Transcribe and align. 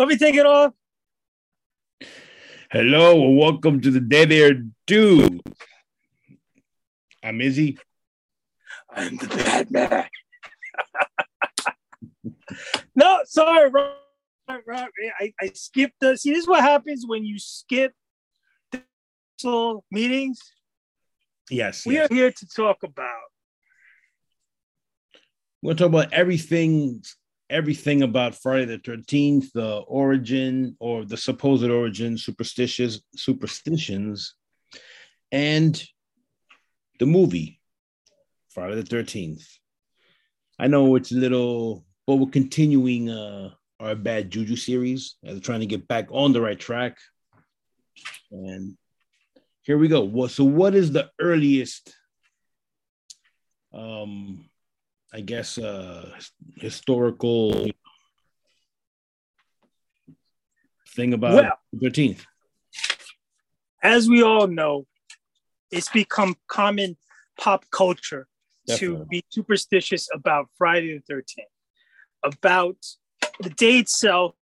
Let 0.00 0.08
me 0.08 0.16
take 0.16 0.34
it 0.34 0.46
off. 0.46 0.72
Hello 2.70 3.22
and 3.22 3.36
welcome 3.36 3.82
to 3.82 3.90
the 3.90 4.00
Dead 4.00 4.32
Air 4.32 4.62
Dude. 4.86 5.42
I'm 7.22 7.38
Izzy. 7.42 7.76
I'm 8.88 9.18
the 9.18 9.26
bad 9.26 9.70
man. 9.70 10.06
no, 12.94 13.18
sorry, 13.26 13.68
Rob, 13.68 13.92
Rob, 14.66 14.88
I, 15.20 15.34
I 15.38 15.50
skipped 15.52 15.96
the. 16.00 16.16
See, 16.16 16.30
this 16.30 16.44
is 16.44 16.48
what 16.48 16.62
happens 16.62 17.04
when 17.06 17.26
you 17.26 17.38
skip 17.38 17.92
the 18.72 19.80
meetings. 19.90 20.40
Yes. 21.50 21.84
We 21.84 21.96
yes. 21.96 22.10
are 22.10 22.14
here 22.14 22.32
to 22.32 22.48
talk 22.48 22.78
about. 22.84 23.20
We're 25.60 25.74
gonna 25.74 25.78
talk 25.78 25.88
about 25.88 26.14
everything, 26.14 27.02
everything 27.50 28.02
about 28.02 28.36
Friday 28.36 28.64
the 28.64 28.78
Thirteenth, 28.78 29.52
the 29.52 29.78
origin 29.78 30.76
or 30.80 31.04
the 31.04 31.16
supposed 31.16 31.68
origin, 31.68 32.16
superstitious 32.16 33.00
superstitions, 33.14 34.34
and 35.32 35.82
the 36.98 37.06
movie 37.06 37.60
Friday 38.48 38.76
the 38.76 38.84
Thirteenth. 38.84 39.46
I 40.58 40.68
know 40.68 40.94
it's 40.96 41.12
a 41.12 41.16
little, 41.16 41.84
but 42.06 42.16
we're 42.16 42.30
continuing 42.30 43.10
uh, 43.10 43.50
our 43.80 43.94
bad 43.94 44.30
juju 44.30 44.56
series 44.56 45.16
as 45.24 45.40
trying 45.40 45.60
to 45.60 45.66
get 45.66 45.88
back 45.88 46.08
on 46.10 46.32
the 46.32 46.40
right 46.40 46.58
track. 46.58 46.98
And 48.30 48.76
here 49.62 49.78
we 49.78 49.88
go. 49.88 50.02
What 50.02 50.30
so 50.30 50.44
what 50.44 50.74
is 50.74 50.92
the 50.92 51.10
earliest 51.18 51.94
um 53.72 54.48
I 55.12 55.20
guess 55.20 55.58
uh 55.58 56.08
historical 56.56 57.66
thing 60.94 61.14
about 61.14 61.34
Well- 61.34 61.58
the 61.72 61.90
13th? 61.90 62.24
As 63.82 64.08
we 64.08 64.22
all 64.22 64.46
know, 64.46 64.86
it's 65.70 65.88
become 65.88 66.36
common 66.48 66.96
pop 67.38 67.64
culture 67.70 68.28
Definitely. 68.66 68.98
to 68.98 69.04
be 69.06 69.24
superstitious 69.30 70.08
about 70.12 70.48
Friday 70.58 70.98
the 70.98 71.14
13th, 71.14 71.46
about 72.22 72.76
the 73.40 73.48
day 73.50 73.78
itself. 73.78 74.34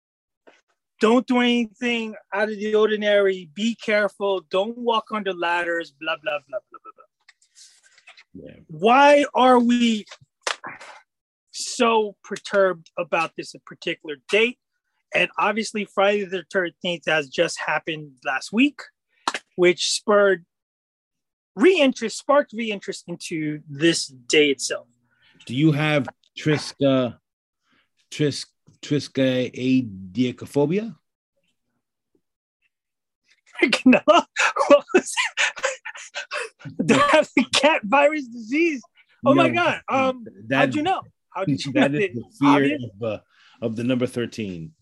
Don't 1.01 1.25
do 1.29 1.39
anything 1.39 2.17
out 2.35 2.49
of 2.51 2.57
the 2.57 2.75
ordinary. 2.75 3.49
Be 3.55 3.77
careful. 3.77 4.41
Don't 4.51 4.77
walk 4.77 5.05
under 5.13 5.33
ladders. 5.33 5.93
Blah 5.93 6.17
blah 6.21 6.41
blah 6.49 6.59
blah 6.69 6.81
blah 6.83 6.93
blah. 6.97 8.45
Yeah. 8.45 8.57
Why 8.67 9.25
are 9.35 9.61
we 9.61 10.05
so 11.51 12.17
perturbed 12.25 12.91
about 12.99 13.33
this 13.37 13.55
particular 13.67 14.17
date? 14.31 14.59
And 15.15 15.31
obviously, 15.39 15.85
Friday 15.87 16.25
the 16.25 16.45
13th 16.55 17.07
has 17.07 17.29
just 17.29 17.61
happened 17.61 18.13
last 18.25 18.53
week, 18.53 18.81
which 19.57 19.91
spurred 19.91 20.45
re-interest, 21.57 22.19
sparked 22.19 22.53
re-interest 22.53 23.05
into 23.07 23.61
this 23.69 24.07
day 24.07 24.51
itself. 24.51 24.87
Do 25.47 25.55
you 25.55 25.73
have 25.73 26.09
Triska 26.39 27.19
Tris 28.11 28.45
triskaidekaphobia? 28.83 30.95
no, 33.85 34.01
what 34.07 34.85
was 34.95 35.13
Do 36.85 36.95
I 36.95 37.09
have 37.11 37.29
the 37.35 37.45
cat 37.55 37.81
virus 37.85 38.29
disease? 38.29 38.81
Oh 39.27 39.35
my 39.35 39.49
god! 39.49 39.81
Um, 39.89 40.27
that, 40.49 40.57
how'd 40.57 40.75
you 40.75 40.83
know? 40.83 41.03
How 41.31 41.45
did 41.45 41.65
you 41.65 41.73
know? 41.73 41.81
that 41.81 41.95
is 41.95 42.15
the 42.15 42.25
fear 42.39 42.51
obvious? 42.51 42.83
of, 43.01 43.03
uh, 43.03 43.19
of 43.63 43.77
the 43.77 43.85
number 43.85 44.07
13. 44.07 44.73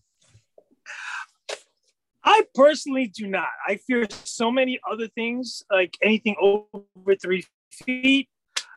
I 2.23 2.43
personally 2.53 3.07
do 3.07 3.25
not. 3.25 3.47
I 3.65 3.77
fear 3.77 4.05
so 4.09 4.51
many 4.51 4.79
other 4.89 5.07
things, 5.07 5.63
like 5.71 5.95
anything 6.01 6.35
over 6.41 7.15
three 7.21 7.45
feet. 7.71 8.27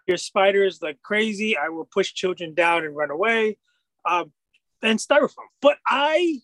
Your 0.07 0.17
spiders 0.17 0.81
like 0.81 1.03
crazy. 1.03 1.57
I 1.57 1.69
will 1.69 1.84
push 1.84 2.15
children 2.15 2.55
down 2.55 2.84
and 2.84 2.97
run 2.97 3.11
away. 3.11 3.59
Um, 4.09 4.33
and 4.83 4.99
styrofoam. 4.99 5.49
But 5.61 5.79
I 5.87 6.41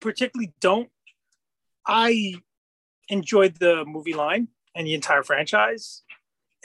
particularly 0.00 0.52
don't. 0.60 0.90
I 1.86 2.34
enjoyed 3.08 3.56
the 3.56 3.84
movie 3.86 4.14
line 4.14 4.48
and 4.74 4.86
the 4.86 4.94
entire 4.94 5.22
franchise, 5.22 6.02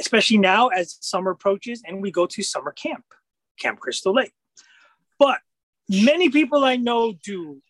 especially 0.02 0.40
now 0.40 0.68
as 0.70 0.98
summer 1.00 1.32
approaches 1.32 1.82
and 1.86 2.02
we 2.02 2.12
go 2.12 2.26
to 2.26 2.44
summer 2.44 2.72
camp, 2.72 3.06
Camp 3.60 3.80
Crystal 3.80 4.14
Lake. 4.14 4.34
But 5.20 5.38
many 5.88 6.30
people 6.30 6.66
I 6.66 6.76
know 6.76 7.14
do 7.24 7.62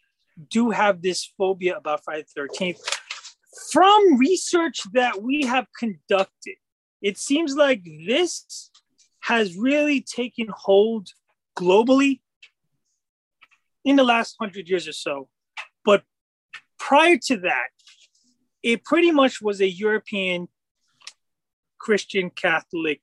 do 0.50 0.72
have 0.72 1.02
this 1.02 1.30
phobia 1.38 1.76
about 1.78 2.04
Friday 2.04 2.24
the 2.34 2.42
13th. 2.42 2.80
From 3.72 4.18
research 4.18 4.80
that 4.94 5.22
we 5.22 5.44
have 5.44 5.68
conducted, 5.78 6.56
it 7.02 7.18
seems 7.18 7.54
like 7.56 7.84
this 8.08 8.72
has 9.20 9.56
really 9.56 10.02
taken 10.02 10.48
hold 10.50 11.10
globally 11.60 12.22
in 13.84 13.98
the 13.98 14.04
last 14.04 14.36
hundred 14.40 14.70
years 14.70 14.88
or 14.88 14.94
so. 14.94 15.28
But 15.84 16.04
prior 16.80 17.18
to 17.28 17.38
that, 17.38 17.68
it 18.64 18.84
pretty 18.86 19.12
much 19.12 19.42
was 19.42 19.60
a 19.60 19.70
European 19.70 20.48
Christian 21.86 22.30
Catholic 22.30 23.02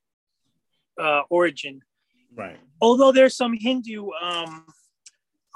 uh, 1.05 1.21
origin 1.29 1.81
Right. 2.35 2.59
although 2.81 3.11
there's 3.11 3.35
some 3.35 3.53
Hindu 3.53 4.09
um, 4.21 4.65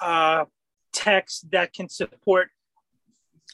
uh, 0.01 0.45
texts 0.91 1.45
that 1.51 1.71
can 1.73 1.87
support 1.87 2.47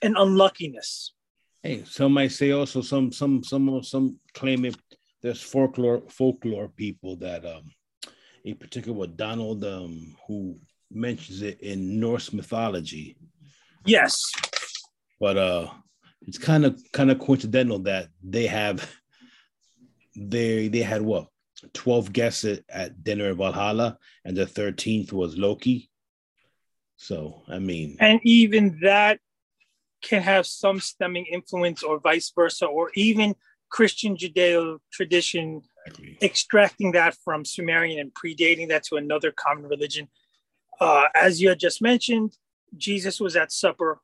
an 0.01 0.15
unluckiness. 0.17 1.13
Hey, 1.61 1.83
some 1.83 2.13
might 2.13 2.31
say 2.31 2.51
also 2.51 2.81
some 2.81 3.11
some 3.11 3.43
some 3.43 3.83
some 3.83 4.17
claim 4.33 4.65
it 4.65 4.75
there's 5.21 5.41
folklore 5.41 6.01
folklore 6.09 6.69
people 6.69 7.17
that 7.17 7.45
um 7.45 7.65
in 8.45 8.55
particular 8.55 9.05
Donald 9.07 9.63
um 9.65 10.15
who 10.25 10.57
mentions 10.89 11.41
it 11.41 11.59
in 11.61 11.99
Norse 11.99 12.31
mythology. 12.31 13.17
Yes, 13.85 14.15
But 15.19 15.37
uh 15.37 15.67
it's 16.27 16.37
kind 16.37 16.63
of 16.65 16.79
kind 16.93 17.11
of 17.11 17.19
coincidental 17.19 17.79
that 17.79 18.07
they 18.23 18.47
have 18.47 18.77
they 20.19 20.67
they 20.67 20.81
had 20.81 21.01
what 21.01 21.27
12 21.73 22.13
guests 22.13 22.45
at, 22.45 22.63
at 22.69 23.03
dinner 23.03 23.31
at 23.31 23.37
Valhalla 23.37 23.97
and 24.25 24.35
the 24.35 24.45
13th 24.45 25.11
was 25.11 25.37
Loki. 25.37 25.89
So 26.97 27.43
I 27.47 27.59
mean 27.59 27.97
and 27.99 28.19
even 28.23 28.79
that 28.81 29.19
can 30.01 30.21
have 30.21 30.45
some 30.45 30.79
stemming 30.79 31.25
influence, 31.25 31.83
or 31.83 31.99
vice 31.99 32.31
versa, 32.33 32.65
or 32.65 32.91
even 32.95 33.35
Christian 33.69 34.15
Judeo 34.15 34.79
tradition 34.91 35.61
exactly. 35.85 36.17
extracting 36.21 36.91
that 36.93 37.15
from 37.23 37.45
Sumerian 37.45 37.99
and 37.99 38.13
predating 38.13 38.69
that 38.69 38.83
to 38.85 38.95
another 38.95 39.31
common 39.31 39.67
religion. 39.67 40.07
Uh, 40.79 41.05
as 41.15 41.41
you 41.41 41.49
had 41.49 41.59
just 41.59 41.81
mentioned, 41.81 42.37
Jesus 42.77 43.19
was 43.19 43.35
at 43.35 43.51
supper. 43.51 43.99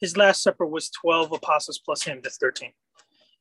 His 0.00 0.16
last 0.16 0.42
supper 0.42 0.64
was 0.64 0.88
12 0.90 1.32
apostles 1.32 1.78
plus 1.78 2.02
him, 2.02 2.20
that's 2.22 2.38
13th. 2.38 2.72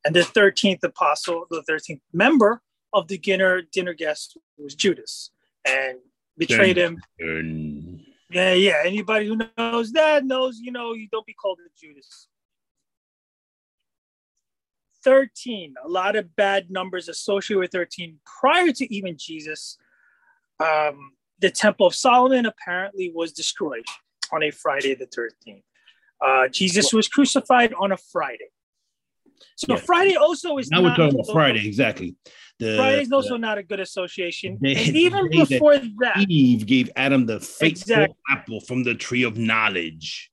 And 0.05 0.15
the 0.15 0.21
13th 0.21 0.83
apostle, 0.83 1.45
the 1.49 1.63
13th 1.69 2.01
member 2.13 2.61
of 2.93 3.07
the 3.07 3.17
dinner, 3.17 3.61
dinner 3.61 3.93
guest 3.93 4.37
was 4.57 4.75
Judas 4.75 5.31
and 5.65 5.97
betrayed 6.37 6.77
him. 6.77 7.01
Yeah, 8.31 8.53
yeah. 8.53 8.81
Anybody 8.85 9.27
who 9.27 9.39
knows 9.57 9.91
that 9.93 10.25
knows, 10.25 10.59
you 10.59 10.71
know, 10.71 10.93
you 10.93 11.07
don't 11.11 11.25
be 11.25 11.33
called 11.33 11.59
a 11.59 11.69
Judas. 11.77 12.27
13, 15.03 15.75
a 15.83 15.87
lot 15.87 16.15
of 16.15 16.35
bad 16.35 16.69
numbers 16.69 17.07
associated 17.07 17.59
with 17.59 17.71
13 17.71 18.19
prior 18.39 18.71
to 18.71 18.93
even 18.93 19.17
Jesus. 19.17 19.77
Um, 20.59 21.13
the 21.39 21.49
Temple 21.49 21.87
of 21.87 21.95
Solomon 21.95 22.45
apparently 22.45 23.11
was 23.13 23.31
destroyed 23.31 23.85
on 24.31 24.43
a 24.43 24.51
Friday 24.51 24.95
the 24.95 25.07
13th. 25.07 25.63
Uh, 26.21 26.47
Jesus 26.49 26.93
was 26.93 27.07
crucified 27.07 27.73
on 27.73 27.93
a 27.93 27.97
Friday. 27.97 28.49
So 29.55 29.73
Yeah. 29.73 29.79
Friday 29.81 30.15
also 30.15 30.57
is 30.57 30.69
now 30.69 30.81
we're 30.83 30.95
talking 30.95 31.13
about 31.19 31.31
Friday, 31.31 31.67
exactly. 31.67 32.15
The, 32.59 32.75
Friday 32.75 33.01
is 33.03 33.11
also 33.11 33.37
not 33.37 33.57
a 33.57 33.63
good 33.63 33.79
association. 33.79 34.57
They- 34.61 34.75
and 34.75 34.95
even 35.05 35.29
they- 35.29 35.37
that- 35.39 35.49
before 35.49 35.77
that, 35.77 36.25
Eve 36.29 36.65
gave 36.65 36.89
Adam 36.95 37.25
the 37.25 37.39
fateful 37.39 37.93
Exactly. 37.93 38.15
apple 38.29 38.59
from 38.61 38.83
the 38.83 38.95
tree 38.95 39.23
of 39.23 39.37
knowledge 39.37 40.31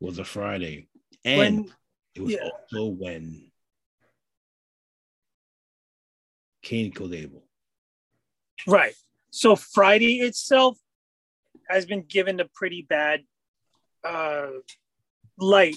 was 0.00 0.18
a 0.18 0.24
Friday. 0.24 0.88
And 1.24 1.38
when 1.38 1.72
it 2.14 2.20
was 2.22 2.32
yeah. 2.32 2.48
also 2.48 2.86
when 2.86 3.50
Cain 6.62 6.92
killed 6.92 7.14
Abel. 7.14 7.42
Right. 8.66 8.94
So 9.30 9.56
Friday 9.56 10.20
itself 10.20 10.78
has 11.68 11.86
been 11.86 12.02
given 12.02 12.38
a 12.40 12.44
pretty 12.44 12.82
bad 12.82 13.22
uh, 14.04 14.48
light. 15.38 15.76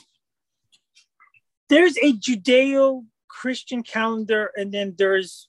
There's 1.70 1.98
a 1.98 2.14
Judeo 2.14 3.06
Christian 3.28 3.84
calendar, 3.84 4.52
and 4.56 4.72
then 4.72 4.96
there's 4.98 5.48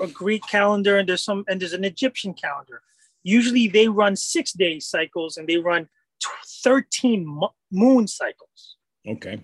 a 0.00 0.06
Greek 0.06 0.42
calendar, 0.48 0.98
and 0.98 1.08
there's 1.08 1.24
some, 1.24 1.44
and 1.48 1.60
there's 1.60 1.72
an 1.72 1.84
Egyptian 1.84 2.34
calendar. 2.34 2.82
Usually, 3.22 3.68
they 3.68 3.88
run 3.88 4.16
six 4.16 4.52
day 4.52 4.80
cycles, 4.80 5.36
and 5.36 5.48
they 5.48 5.56
run 5.56 5.88
13 6.62 7.24
mo- 7.26 7.54
moon 7.70 8.06
cycles 8.06 8.76
Okay. 9.06 9.40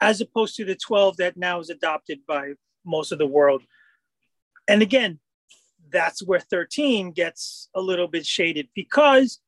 as 0.00 0.20
opposed 0.20 0.56
to 0.56 0.64
the 0.64 0.74
12 0.76 1.16
that 1.18 1.36
now 1.36 1.60
is 1.60 1.70
adopted 1.70 2.20
by 2.26 2.52
most 2.84 3.12
of 3.12 3.18
the 3.18 3.26
world. 3.26 3.62
And 4.68 4.82
again, 4.82 5.20
that's 5.90 6.22
where 6.22 6.40
13 6.40 7.12
gets 7.12 7.68
a 7.74 7.80
little 7.80 8.08
bit 8.08 8.26
shaded 8.26 8.68
because 8.74 9.40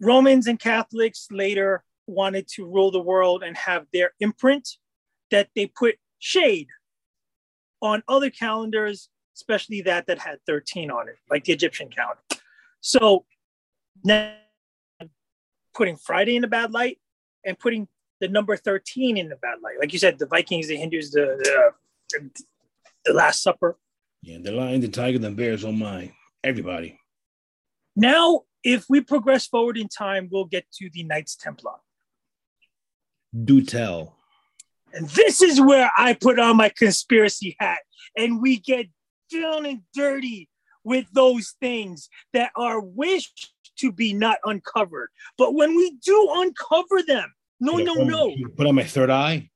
Romans 0.00 0.46
and 0.46 0.58
Catholics 0.58 1.28
later 1.30 1.84
wanted 2.06 2.48
to 2.48 2.64
rule 2.66 2.90
the 2.90 3.00
world 3.00 3.42
and 3.42 3.56
have 3.56 3.86
their 3.92 4.12
imprint 4.20 4.68
that 5.30 5.48
they 5.54 5.66
put 5.66 5.96
shade 6.18 6.68
on 7.80 8.02
other 8.08 8.30
calendars, 8.30 9.08
especially 9.36 9.82
that 9.82 10.06
that 10.06 10.18
had 10.18 10.38
13 10.46 10.90
on 10.90 11.08
it, 11.08 11.16
like 11.30 11.44
the 11.44 11.52
Egyptian 11.52 11.88
calendar. 11.88 12.20
So 12.80 13.24
now 14.04 14.34
putting 15.74 15.96
Friday 15.96 16.36
in 16.36 16.44
a 16.44 16.48
bad 16.48 16.72
light 16.72 16.98
and 17.44 17.58
putting 17.58 17.88
the 18.20 18.28
number 18.28 18.56
13 18.56 19.16
in 19.16 19.28
the 19.28 19.36
bad 19.36 19.58
light. 19.62 19.78
Like 19.78 19.92
you 19.92 19.98
said, 19.98 20.18
the 20.18 20.26
Vikings, 20.26 20.68
the 20.68 20.76
Hindus, 20.76 21.12
the, 21.12 21.72
the, 22.10 22.30
the 23.04 23.12
Last 23.12 23.42
Supper. 23.42 23.78
Yeah, 24.22 24.38
the 24.42 24.50
lion, 24.50 24.80
the 24.80 24.88
tiger, 24.88 25.18
the 25.18 25.30
bears 25.30 25.64
on 25.64 25.78
mine. 25.78 26.12
Everybody. 26.42 26.98
Now, 27.94 28.42
if 28.64 28.86
we 28.88 29.00
progress 29.00 29.46
forward 29.46 29.78
in 29.78 29.88
time, 29.88 30.28
we'll 30.30 30.44
get 30.44 30.66
to 30.78 30.90
the 30.92 31.04
Knights 31.04 31.36
Templar. 31.36 31.74
Do 33.44 33.62
tell. 33.62 34.17
And 34.92 35.08
this 35.10 35.42
is 35.42 35.60
where 35.60 35.90
I 35.96 36.14
put 36.14 36.38
on 36.38 36.56
my 36.56 36.70
conspiracy 36.70 37.56
hat 37.58 37.80
and 38.16 38.40
we 38.40 38.58
get 38.58 38.86
down 39.32 39.66
and 39.66 39.82
dirty 39.94 40.48
with 40.84 41.06
those 41.12 41.54
things 41.60 42.08
that 42.32 42.50
are 42.56 42.80
wished 42.80 43.52
to 43.78 43.92
be 43.92 44.12
not 44.12 44.38
uncovered. 44.44 45.10
But 45.36 45.54
when 45.54 45.76
we 45.76 45.96
do 46.04 46.28
uncover 46.32 47.02
them, 47.06 47.32
no, 47.60 47.76
no, 47.76 47.94
no, 47.94 48.34
Put 48.56 48.66
on 48.66 48.76
my 48.76 48.84
third 48.84 49.10
eye. 49.10 49.50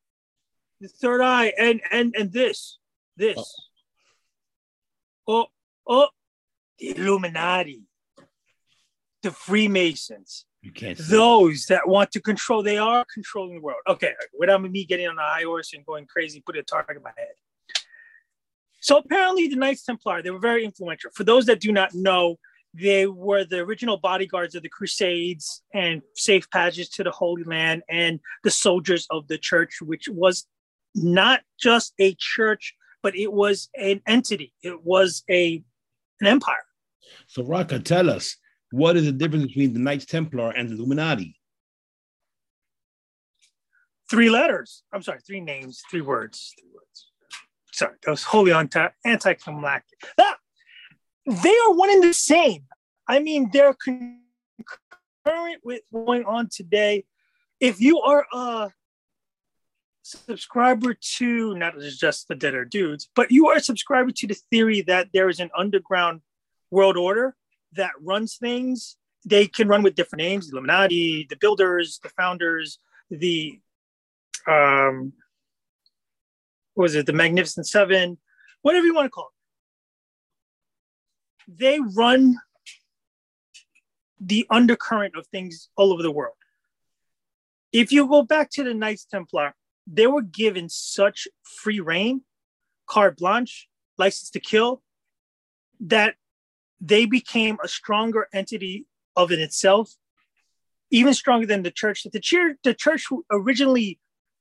the 0.81 0.89
third 0.89 1.21
eye 1.21 1.53
and 1.59 1.81
and 1.91 2.15
and 2.17 2.33
this, 2.33 2.79
this. 3.17 3.39
Oh, 5.27 5.47
oh, 5.47 5.47
oh 5.87 6.09
the 6.79 6.97
Illuminati, 6.97 7.83
the 9.23 9.31
Freemasons, 9.31 10.47
You 10.63 10.71
can't 10.71 10.97
those 10.97 11.67
that 11.67 11.89
want 11.89 12.13
to 12.13 12.21
control, 12.21 12.63
they 12.63 12.79
are 12.79 13.05
controlling 13.13 13.57
the 13.57 13.61
world. 13.61 13.81
Okay, 13.89 14.13
without 14.39 14.63
me 14.63 14.85
getting 14.85 15.09
on 15.09 15.19
a 15.19 15.23
high 15.23 15.43
horse 15.43 15.73
and 15.75 15.85
going 15.85 16.07
crazy, 16.07 16.41
put 16.41 16.57
a 16.57 16.63
target 16.63 16.97
in 16.97 17.03
my 17.03 17.11
head. 17.17 17.35
So 18.81 18.99
apparently, 18.99 19.49
the 19.49 19.57
Knights 19.57 19.85
Templar, 19.85 20.23
they 20.23 20.31
were 20.31 20.39
very 20.39 20.65
influential. 20.65 21.11
For 21.15 21.25
those 21.25 21.47
that 21.47 21.61
do 21.61 21.73
not 21.73 21.95
know, 21.95 22.37
they 22.75 23.07
were 23.07 23.45
the 23.45 23.59
original 23.59 23.97
bodyguards 23.97 24.55
of 24.55 24.63
the 24.63 24.69
Crusades 24.69 25.63
and 25.75 26.01
safe 26.15 26.49
passages 26.51 26.89
to 26.91 27.05
the 27.05 27.11
Holy 27.11 27.43
Land 27.45 27.83
and 27.89 28.21
the 28.45 28.51
soldiers 28.51 29.07
of 29.11 29.27
the 29.29 29.39
church, 29.39 29.79
which 29.83 30.09
was 30.09 30.47
not 30.95 31.41
just 31.61 31.93
a 31.99 32.15
church, 32.19 32.75
but 33.03 33.17
it 33.17 33.33
was 33.33 33.69
an 33.77 34.01
entity. 34.07 34.53
It 34.63 34.85
was 34.85 35.25
a 35.29 35.63
an 36.21 36.29
empire. 36.29 36.65
So, 37.27 37.43
Rocka, 37.43 37.85
tell 37.85 38.09
us 38.09 38.37
what 38.73 38.97
is 38.97 39.05
the 39.05 39.13
difference 39.13 39.47
between 39.47 39.73
the 39.73 39.79
Knights 39.79 40.07
Templar 40.07 40.51
and 40.51 40.69
the 40.69 40.75
Illuminati? 40.75 41.37
three 44.13 44.29
letters. 44.29 44.83
I'm 44.93 45.01
sorry, 45.01 45.21
three 45.27 45.41
names, 45.41 45.83
three 45.91 46.03
words. 46.03 46.55
Three 46.61 46.69
words. 46.75 47.07
Sorry, 47.73 47.95
that 48.05 48.11
was 48.11 48.23
wholly 48.23 48.53
anti 48.53 48.87
anticlimactic. 49.07 49.99
Ah, 50.21 50.37
they 51.27 51.57
are 51.65 51.73
one 51.73 51.91
and 51.91 52.03
the 52.03 52.13
same. 52.13 52.65
I 53.09 53.21
mean, 53.21 53.49
they're 53.51 53.75
concurrent 53.75 55.63
with 55.65 55.81
going 55.91 56.27
on 56.27 56.51
today. 56.53 57.07
If 57.59 57.81
you 57.81 58.01
are 58.01 58.27
a 58.35 58.71
subscriber 60.03 60.95
to 61.17 61.55
not 61.55 61.79
just 61.79 62.29
the 62.29 62.35
Dead 62.35 62.55
or 62.55 62.67
Dudes, 62.67 63.09
but 63.17 63.31
you 63.31 63.49
are 63.49 63.57
a 63.57 63.61
subscriber 63.61 64.11
to 64.11 64.27
the 64.27 64.37
theory 64.51 64.83
that 64.83 65.09
there 65.15 65.31
is 65.31 65.41
an 65.41 65.51
underground 65.57 66.21
world 66.71 66.99
order 66.99 67.35
that 67.75 67.93
runs 68.01 68.37
things. 68.37 68.97
They 69.25 69.47
can 69.47 69.69
run 69.69 69.83
with 69.83 69.95
different 69.95 70.23
names: 70.23 70.49
the 70.49 70.53
Illuminati, 70.57 71.27
the 71.29 71.37
Builders, 71.37 72.01
the 72.03 72.11
Founders, 72.11 72.79
the 73.11 73.61
um, 74.47 75.13
what 76.75 76.85
was 76.85 76.95
it 76.95 77.07
the 77.07 77.13
Magnificent 77.13 77.67
Seven, 77.67 78.19
whatever 78.63 78.87
you 78.87 78.95
want 78.95 79.07
to 79.07 79.11
call 79.11 79.31
it. 81.49 81.59
They 81.59 81.81
run 81.81 82.37
the 84.21 84.47
undercurrent 84.51 85.17
of 85.17 85.27
things 85.27 85.69
all 85.77 85.93
over 85.93 86.03
the 86.03 86.11
world. 86.11 86.37
If 87.73 87.91
you 87.91 88.07
go 88.07 88.23
back 88.23 88.51
to 88.51 88.65
the 88.65 88.75
Knights 88.75 89.05
Templar, 89.05 89.55
they 89.87 90.07
were 90.07 90.23
given 90.23 90.69
such 90.69 91.27
free 91.43 91.81
reign, 91.81 92.23
carte 92.87 93.17
blanche, 93.17 93.69
license 93.99 94.31
to 94.31 94.41
kill, 94.41 94.83
that 95.81 96.15
they 96.83 97.07
became 97.07 97.57
a 97.63 97.69
stronger 97.69 98.29
entity 98.35 98.87
of 99.15 99.31
in 99.31 99.39
itself, 99.39 99.95
even 100.91 101.15
stronger 101.15 101.47
than 101.47 101.63
the 101.63 101.71
church. 101.71 102.03
That 102.03 102.13
the 102.13 102.21
church, 102.21 102.57
the 102.65 102.75
church 102.75 103.07
originally 103.31 104.01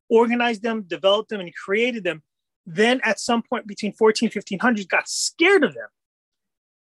organized 0.10 0.64
them, 0.64 0.82
developed 0.82 1.30
them, 1.30 1.40
and 1.40 1.54
created 1.54 2.04
them, 2.04 2.24
then 2.66 3.00
at 3.04 3.20
some 3.20 3.44
point 3.44 3.68
between 3.68 3.94
14 3.94 4.30
1500s 4.30 4.88
got 4.88 5.08
scared 5.08 5.64
of 5.64 5.76
them. 5.76 5.88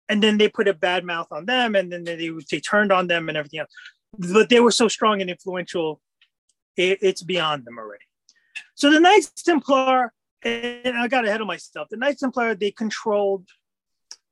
And 0.09 0.23
then 0.23 0.39
they 0.39 0.49
put 0.49 0.69
a 0.69 0.75
bad 0.75 1.05
mouth 1.05 1.29
on 1.33 1.47
them, 1.47 1.75
and 1.75 1.93
then 1.93 2.05
they, 2.05 2.31
they 2.51 2.61
turned 2.61 2.93
on 2.93 3.09
them 3.09 3.29
and 3.29 3.37
everything 3.37 3.61
else. 3.61 3.71
But 4.17 4.49
they 4.49 4.61
were 4.61 4.73
so 4.73 4.89
strong 4.89 5.21
and 5.21 5.31
influential, 5.31 6.01
it, 6.77 6.99
it's 7.03 7.23
beyond 7.23 7.65
them 7.65 7.79
already. 7.79 8.05
So 8.75 8.91
the 8.91 9.01
Knights 9.01 9.31
Templar, 9.43 10.13
and 10.43 10.97
I 10.97 11.09
got 11.09 11.27
ahead 11.27 11.41
of 11.41 11.47
myself, 11.47 11.89
the 11.91 11.97
Knights 11.97 12.21
Templar, 12.21 12.55
they 12.55 12.71
controlled 12.71 13.47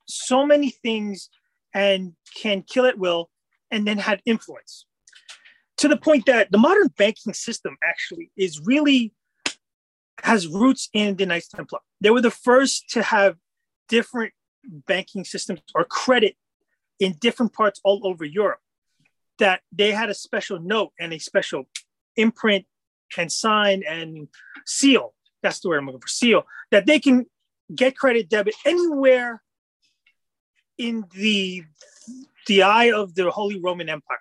so 0.08 0.46
many 0.46 0.70
things 0.70 1.28
and 1.74 2.14
can 2.34 2.62
kill 2.62 2.86
at 2.86 2.98
will 2.98 3.30
and 3.70 3.86
then 3.86 3.98
had 3.98 4.22
influence 4.24 4.86
to 5.78 5.88
the 5.88 5.96
point 5.96 6.26
that 6.26 6.50
the 6.50 6.58
modern 6.58 6.88
banking 6.98 7.32
system 7.32 7.76
actually 7.82 8.30
is 8.36 8.60
really 8.64 9.14
has 10.22 10.46
roots 10.46 10.88
in 10.92 11.16
the 11.16 11.24
Knights 11.24 11.48
Templar. 11.48 11.78
They 12.00 12.10
were 12.10 12.20
the 12.20 12.30
first 12.30 12.90
to 12.90 13.02
have 13.02 13.36
different 13.88 14.32
banking 14.64 15.24
systems 15.24 15.60
or 15.74 15.84
credit 15.84 16.36
in 16.98 17.14
different 17.20 17.52
parts 17.52 17.80
all 17.84 18.00
over 18.04 18.24
Europe. 18.24 18.58
That 19.38 19.60
they 19.70 19.92
had 19.92 20.10
a 20.10 20.14
special 20.14 20.58
note 20.58 20.92
and 20.98 21.12
a 21.12 21.18
special 21.18 21.68
imprint 22.16 22.66
and 23.16 23.30
sign 23.30 23.84
and 23.88 24.26
seal. 24.66 25.14
That's 25.44 25.60
the 25.60 25.68
word 25.68 25.78
I'm 25.78 25.86
looking 25.86 26.00
for. 26.00 26.08
Seal 26.08 26.42
that 26.72 26.86
they 26.86 26.98
can 26.98 27.26
get 27.72 27.96
credit 27.96 28.28
debit 28.28 28.56
anywhere 28.66 29.42
in 30.78 31.04
the 31.12 31.64
the 32.46 32.62
eye 32.62 32.92
of 32.92 33.14
the 33.14 33.30
Holy 33.30 33.60
Roman 33.60 33.88
Empire. 33.88 34.18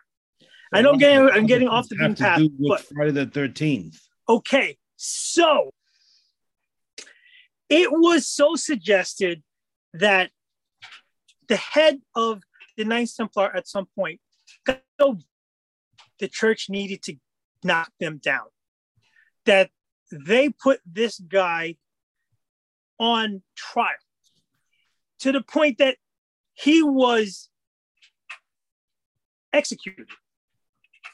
I 0.74 0.82
know 0.82 0.92
I'm 0.92 0.98
getting 0.98 1.30
I'm 1.30 1.46
getting 1.46 1.68
off 1.68 1.88
the 1.88 1.96
beaten 1.96 2.16
path, 2.16 2.42
but 2.68 2.82
Friday 2.82 3.12
the 3.12 3.26
Thirteenth. 3.26 4.00
okay, 4.28 4.78
so 4.98 5.72
it 7.70 7.92
was 7.92 8.28
so 8.28 8.56
suggested 8.56 9.44
that 9.94 10.32
the 11.48 11.58
head 11.58 12.02
of 12.16 12.44
the 12.76 12.86
Knights 12.86 13.16
Templar 13.16 13.56
at 13.56 13.68
some 13.68 13.88
point, 13.96 14.20
the 14.66 16.28
church 16.28 16.70
needed 16.70 17.02
to 17.04 17.16
knock 17.64 17.92
them 18.00 18.18
down. 18.18 18.48
That 19.46 19.70
they 20.12 20.50
put 20.50 20.82
this 20.86 21.20
guy 21.20 21.76
on 23.00 23.42
trial 23.56 23.96
to 25.20 25.32
the 25.32 25.42
point 25.42 25.78
that 25.80 25.98
he 26.58 26.82
was 26.82 27.50
executed. 29.54 30.08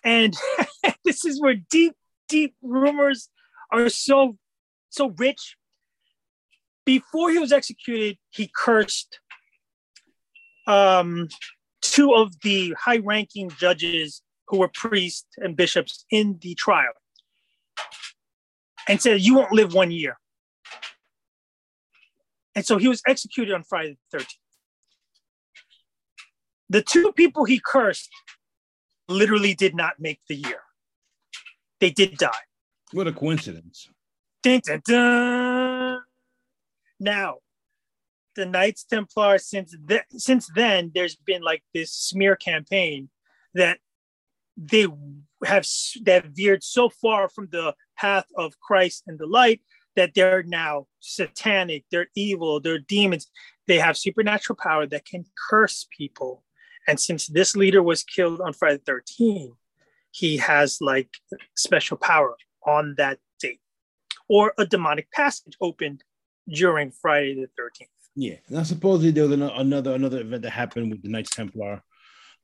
And 0.04 0.36
this 1.06 1.26
is 1.26 1.42
where 1.42 1.56
deep, 1.70 1.96
deep 2.30 2.56
rumors 2.62 3.30
are 3.72 3.90
so 3.90 4.38
so 4.90 5.14
rich. 5.18 5.56
Before 6.86 7.32
he 7.32 7.40
was 7.40 7.52
executed, 7.52 8.18
he 8.30 8.52
cursed 8.54 9.20
um, 10.68 11.30
two 11.82 12.14
of 12.14 12.40
the 12.42 12.76
high-ranking 12.80 13.50
judges 13.52 14.22
who 14.48 14.60
were 14.60 14.68
priests 14.68 15.28
and 15.38 15.56
bishops 15.56 16.06
in 16.12 16.38
the 16.42 16.56
trial, 16.56 16.92
and 18.88 19.02
said, 19.02 19.22
"You 19.22 19.36
won't 19.36 19.52
live 19.52 19.74
one 19.74 19.92
year." 19.92 20.18
And 22.56 22.66
so 22.66 22.78
he 22.78 22.88
was 22.88 23.02
executed 23.08 23.54
on 23.54 23.64
Friday 23.64 23.98
the 24.12 24.20
13th. 24.20 24.43
The 26.74 26.82
two 26.82 27.12
people 27.12 27.46
he 27.46 27.62
cursed 27.64 28.10
literally 29.08 29.54
did 29.54 29.76
not 29.76 30.00
make 30.00 30.20
the 30.28 30.36
year. 30.36 30.62
They 31.80 31.92
did 31.92 32.18
die. 32.18 32.46
What 32.94 33.06
a 33.06 33.14
coincidence. 33.14 33.90
Dun, 34.42 34.60
dun, 34.66 34.82
dun. 34.84 36.00
Now, 37.00 37.36
the 38.36 38.48
Knights 38.48 38.86
Templar, 38.86 39.38
since 39.38 39.76
th- 39.88 40.02
since 40.18 40.50
then, 40.56 40.92
there's 40.96 41.16
been 41.16 41.44
like 41.44 41.62
this 41.76 41.94
smear 41.94 42.36
campaign 42.36 43.10
that 43.54 43.78
they 44.58 44.88
have 45.46 45.68
that 46.06 46.26
veered 46.34 46.64
so 46.64 46.90
far 46.90 47.30
from 47.30 47.50
the 47.52 47.76
path 48.00 48.26
of 48.36 48.60
Christ 48.60 49.04
and 49.06 49.20
the 49.20 49.28
light 49.28 49.62
that 49.96 50.16
they're 50.16 50.42
now 50.42 50.88
satanic, 51.00 51.86
they're 51.92 52.10
evil, 52.16 52.60
they're 52.60 52.80
demons. 52.80 53.28
They 53.68 53.78
have 53.78 53.96
supernatural 53.96 54.58
power 54.60 54.88
that 54.88 55.06
can 55.06 55.26
curse 55.50 55.86
people. 55.96 56.44
And 56.88 57.00
since 57.00 57.28
this 57.28 57.56
leader 57.56 57.82
was 57.82 58.04
killed 58.04 58.42
on 58.42 58.54
Friday 58.54 58.82
the 58.86 58.92
13th, 59.20 59.56
he 60.12 60.38
has 60.38 60.80
like 60.82 61.10
special 61.56 61.98
power 61.98 62.36
on 62.66 62.96
that 62.98 63.20
date. 63.40 63.60
Or 64.30 64.54
a 64.58 64.66
demonic 64.66 65.12
passage 65.12 65.56
opened 65.62 66.04
during 66.48 66.92
Friday 66.92 67.36
the 67.36 67.62
13th. 67.62 67.88
Yeah. 68.16 68.36
Now 68.50 68.64
supposedly 68.64 69.12
there 69.12 69.28
was 69.28 69.32
another 69.32 69.94
another 69.94 70.22
event 70.22 70.44
that 70.44 70.52
happened 70.52 70.92
with 70.92 71.02
the 71.02 71.10
Knights 71.10 71.32
Templar 71.32 71.82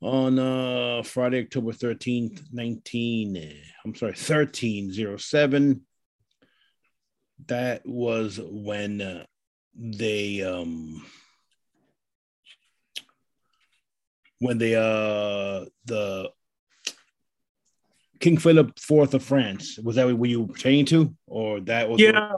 on 0.02 0.40
uh 0.40 1.04
Friday, 1.04 1.44
October 1.44 1.72
13th, 1.74 2.42
19. 2.52 3.54
I'm 3.86 3.96
sorry, 3.96 4.12
1307 4.12 5.82
that 7.48 7.86
was 7.86 8.40
when 8.44 9.02
uh, 9.02 9.26
they 9.76 10.44
um 10.44 11.06
when 14.40 14.58
they 14.58 14.76
uh 14.76 15.66
the 15.86 16.32
King 18.20 18.38
Philip 18.38 18.78
IV 18.78 19.14
of 19.14 19.24
France 19.24 19.78
was 19.78 19.96
that 19.96 20.18
what 20.18 20.30
you 20.30 20.42
were 20.42 20.54
pertaining 20.54 20.86
to, 20.88 21.16
or 21.28 21.62
that 21.62 21.90
was 21.90 22.02
yeah, 22.02 22.34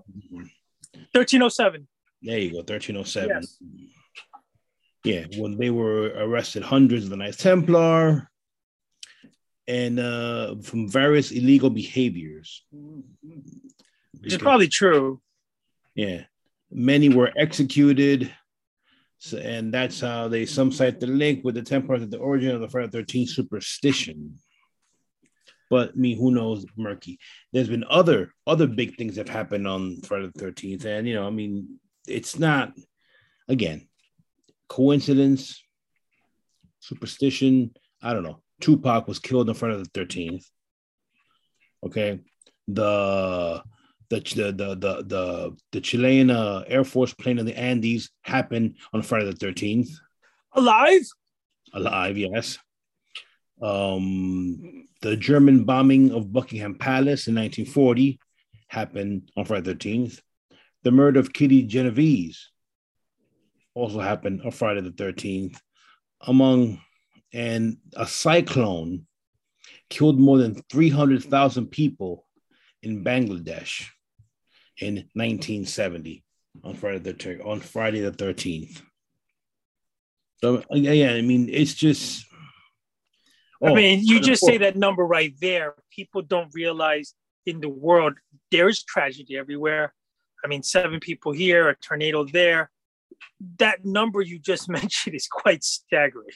thirteen 1.14 1.42
oh 1.42 1.50
seven. 1.50 1.88
There 2.22 2.38
you 2.38 2.52
go, 2.52 2.64
thirteen 2.64 2.98
oh 2.98 3.04
seven. 3.04 3.42
Yeah, 5.04 5.26
when 5.38 5.58
they 5.58 5.72
were 5.72 6.12
arrested, 6.16 6.62
hundreds 6.62 7.06
of 7.06 7.10
the 7.10 7.18
Knights 7.18 7.38
Templar, 7.38 8.30
and 9.68 10.00
uh, 10.00 10.56
from 10.62 10.88
various 10.88 11.32
illegal 11.32 11.72
behaviors. 11.72 12.64
Is 14.24 14.38
probably 14.38 14.68
true. 14.68 15.22
Yeah. 15.96 16.26
Many 16.72 17.10
were 17.10 17.32
executed. 17.36 18.32
So, 19.24 19.38
and 19.38 19.72
that's 19.72 20.00
how 20.00 20.30
they 20.30 20.48
some 20.48 20.72
cite 20.72 21.00
the 21.00 21.06
link 21.06 21.44
with 21.44 21.54
the 21.54 21.62
Templars 21.62 22.02
at 22.02 22.10
the 22.10 22.18
origin 22.18 22.56
of 22.56 22.60
the 22.60 22.68
Friday 22.68 22.88
the 22.88 23.04
13th 23.04 23.30
superstition. 23.30 24.40
But 25.70 25.90
I 25.90 25.96
mean, 25.96 26.18
who 26.18 26.32
knows, 26.32 26.66
murky. 26.76 27.20
There's 27.54 27.70
been 27.70 27.86
other 27.88 28.34
other 28.48 28.66
big 28.66 28.98
things 28.98 29.18
that 29.18 29.30
happened 29.30 29.68
on 29.68 30.02
Friday 30.02 30.32
the 30.34 30.44
13th. 30.44 30.86
And 30.86 31.08
you 31.08 31.14
know, 31.14 31.28
I 31.28 31.30
mean, 31.30 31.80
it's 32.08 32.40
not 32.40 32.74
again 33.48 33.88
coincidence, 34.68 35.64
superstition. 36.80 37.76
I 38.02 38.14
don't 38.14 38.24
know. 38.24 38.42
Tupac 38.60 39.08
was 39.08 39.20
killed 39.20 39.50
on 39.50 39.56
Friday 39.56 39.84
the 39.84 40.00
13th. 40.00 40.46
Okay. 41.86 42.22
The 42.68 43.62
the 44.12 44.20
the 44.20 44.52
the 44.52 44.76
the 44.76 45.04
the, 45.04 45.58
the 45.72 45.82
Chilean 45.82 46.30
uh, 46.30 46.64
Air 46.68 46.84
Force 46.84 47.14
plane 47.14 47.40
in 47.40 47.46
the 47.46 47.58
Andes 47.58 48.10
happened 48.22 48.76
on 48.94 49.02
Friday 49.02 49.26
the 49.26 49.36
thirteenth. 49.36 49.90
Alive. 50.54 51.08
Alive, 51.74 52.18
yes. 52.18 52.58
Um, 53.62 54.86
the 55.02 55.16
German 55.16 55.64
bombing 55.64 56.12
of 56.12 56.34
Buckingham 56.34 56.76
Palace 56.76 57.28
in 57.28 57.36
1940 57.36 58.20
happened 58.68 59.32
on 59.38 59.46
Friday 59.46 59.74
the 59.74 59.76
13th. 59.76 60.20
The 60.84 60.92
murder 60.92 61.20
of 61.20 61.32
Kitty 61.32 61.64
Genovese 61.64 62.50
also 63.74 64.00
happened 64.00 64.42
on 64.44 64.52
Friday 64.52 64.82
the 64.82 64.92
13th. 64.92 65.58
Among 66.22 66.82
and 67.34 67.78
a 67.96 68.06
cyclone 68.06 69.06
killed 69.90 70.20
more 70.20 70.38
than 70.38 70.62
300,000 70.70 71.68
people 71.68 72.26
in 72.82 73.04
Bangladesh 73.04 73.88
in 74.80 74.96
1970 75.14 76.24
on 76.64 76.74
Friday 76.76 77.00
the 77.00 77.42
on 77.44 77.60
Friday 77.60 78.02
the 78.02 78.12
13th. 78.12 78.82
So 80.38 80.64
yeah, 80.72 81.12
I 81.12 81.22
mean, 81.22 81.50
it's 81.50 81.74
just. 81.74 82.26
Oh, 83.62 83.68
I 83.68 83.74
mean, 83.76 84.00
you 84.04 84.20
just 84.20 84.44
say 84.44 84.58
that 84.58 84.76
number 84.76 85.06
right 85.06 85.36
there. 85.40 85.76
People 85.92 86.24
don't 86.24 86.50
realize 86.54 87.14
in 87.46 87.60
the 87.60 87.70
world 87.70 88.14
there's 88.50 88.84
tragedy 88.84 89.38
everywhere. 89.38 89.94
I 90.44 90.48
mean, 90.48 90.64
seven 90.64 91.00
people 91.00 91.32
here, 91.32 91.70
a 91.70 91.76
tornado 91.76 92.26
there. 92.26 92.72
That 93.60 93.86
number 93.86 94.22
you 94.22 94.40
just 94.40 94.68
mentioned 94.80 95.16
is 95.16 95.28
quite 95.28 95.64
staggering. 95.64 96.36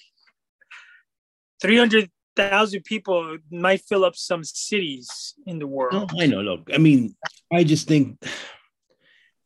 300,000 2.35 2.83
people 2.83 3.37
might 3.51 3.81
fill 3.81 4.05
up 4.05 4.15
some 4.15 4.43
cities 4.43 5.33
in 5.45 5.59
the 5.59 5.67
world. 5.67 6.11
I 6.19 6.27
know. 6.27 6.41
Look, 6.41 6.69
I 6.73 6.77
mean, 6.77 7.15
I 7.51 7.63
just 7.63 7.87
think 7.87 8.23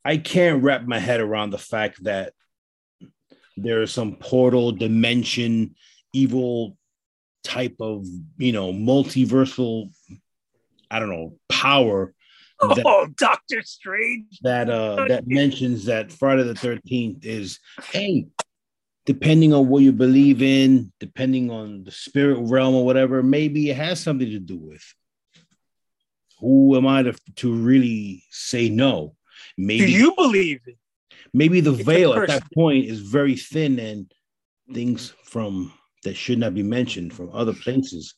I 0.04 0.18
can't 0.18 0.64
wrap 0.64 0.84
my 0.84 1.00
head 1.00 1.20
around 1.20 1.52
the 1.52 1.58
fact 1.58 2.04
that 2.04 2.34
there 3.58 3.82
is 3.82 3.92
some 3.92 4.16
portal 4.16 4.72
dimension 4.72 5.76
evil 6.14 6.78
type 7.44 7.76
of 7.80 8.06
you 8.38 8.52
know 8.52 8.74
multiversal 8.74 9.90
I 10.90 11.00
don't 11.00 11.10
know 11.10 11.38
power. 11.50 12.14
That, 12.62 12.84
oh, 12.86 13.08
Doctor 13.16 13.62
Strange. 13.62 14.40
That 14.42 14.70
uh 14.70 15.06
that 15.08 15.28
mentions 15.28 15.86
that 15.86 16.12
Friday 16.12 16.44
the 16.44 16.54
13th 16.54 17.26
is 17.26 17.60
hey, 17.92 18.28
depending 19.10 19.56
on 19.56 19.68
what 19.68 19.82
you 19.82 19.92
believe 19.92 20.40
in, 20.44 20.94
depending 21.00 21.50
on 21.50 21.84
the 21.84 21.90
spirit 21.90 22.38
realm 22.42 22.76
or 22.76 22.86
whatever, 22.86 23.24
maybe 23.24 23.72
it 23.72 23.76
has 23.76 24.00
something 24.00 24.30
to 24.30 24.38
do 24.38 24.56
with 24.56 24.84
who 26.40 26.78
am 26.78 26.86
I 26.86 27.02
to, 27.02 27.16
to 27.38 27.52
really 27.52 28.24
say 28.30 28.70
no? 28.70 29.16
Maybe 29.58 29.88
Do 29.88 29.92
you 29.92 30.14
believe 30.16 30.60
it? 30.68 30.78
Maybe 31.34 31.60
the 31.60 31.74
it's 31.74 31.82
veil 31.82 32.14
at 32.14 32.28
that 32.28 32.44
point 32.54 32.86
is 32.86 33.00
very 33.00 33.36
thin 33.36 33.80
and 33.80 34.14
things 34.76 35.12
from 35.24 35.74
that 36.04 36.16
should 36.16 36.38
not 36.38 36.54
be 36.54 36.62
mentioned 36.62 37.12
from 37.12 37.32
other 37.34 37.54
places 37.54 38.14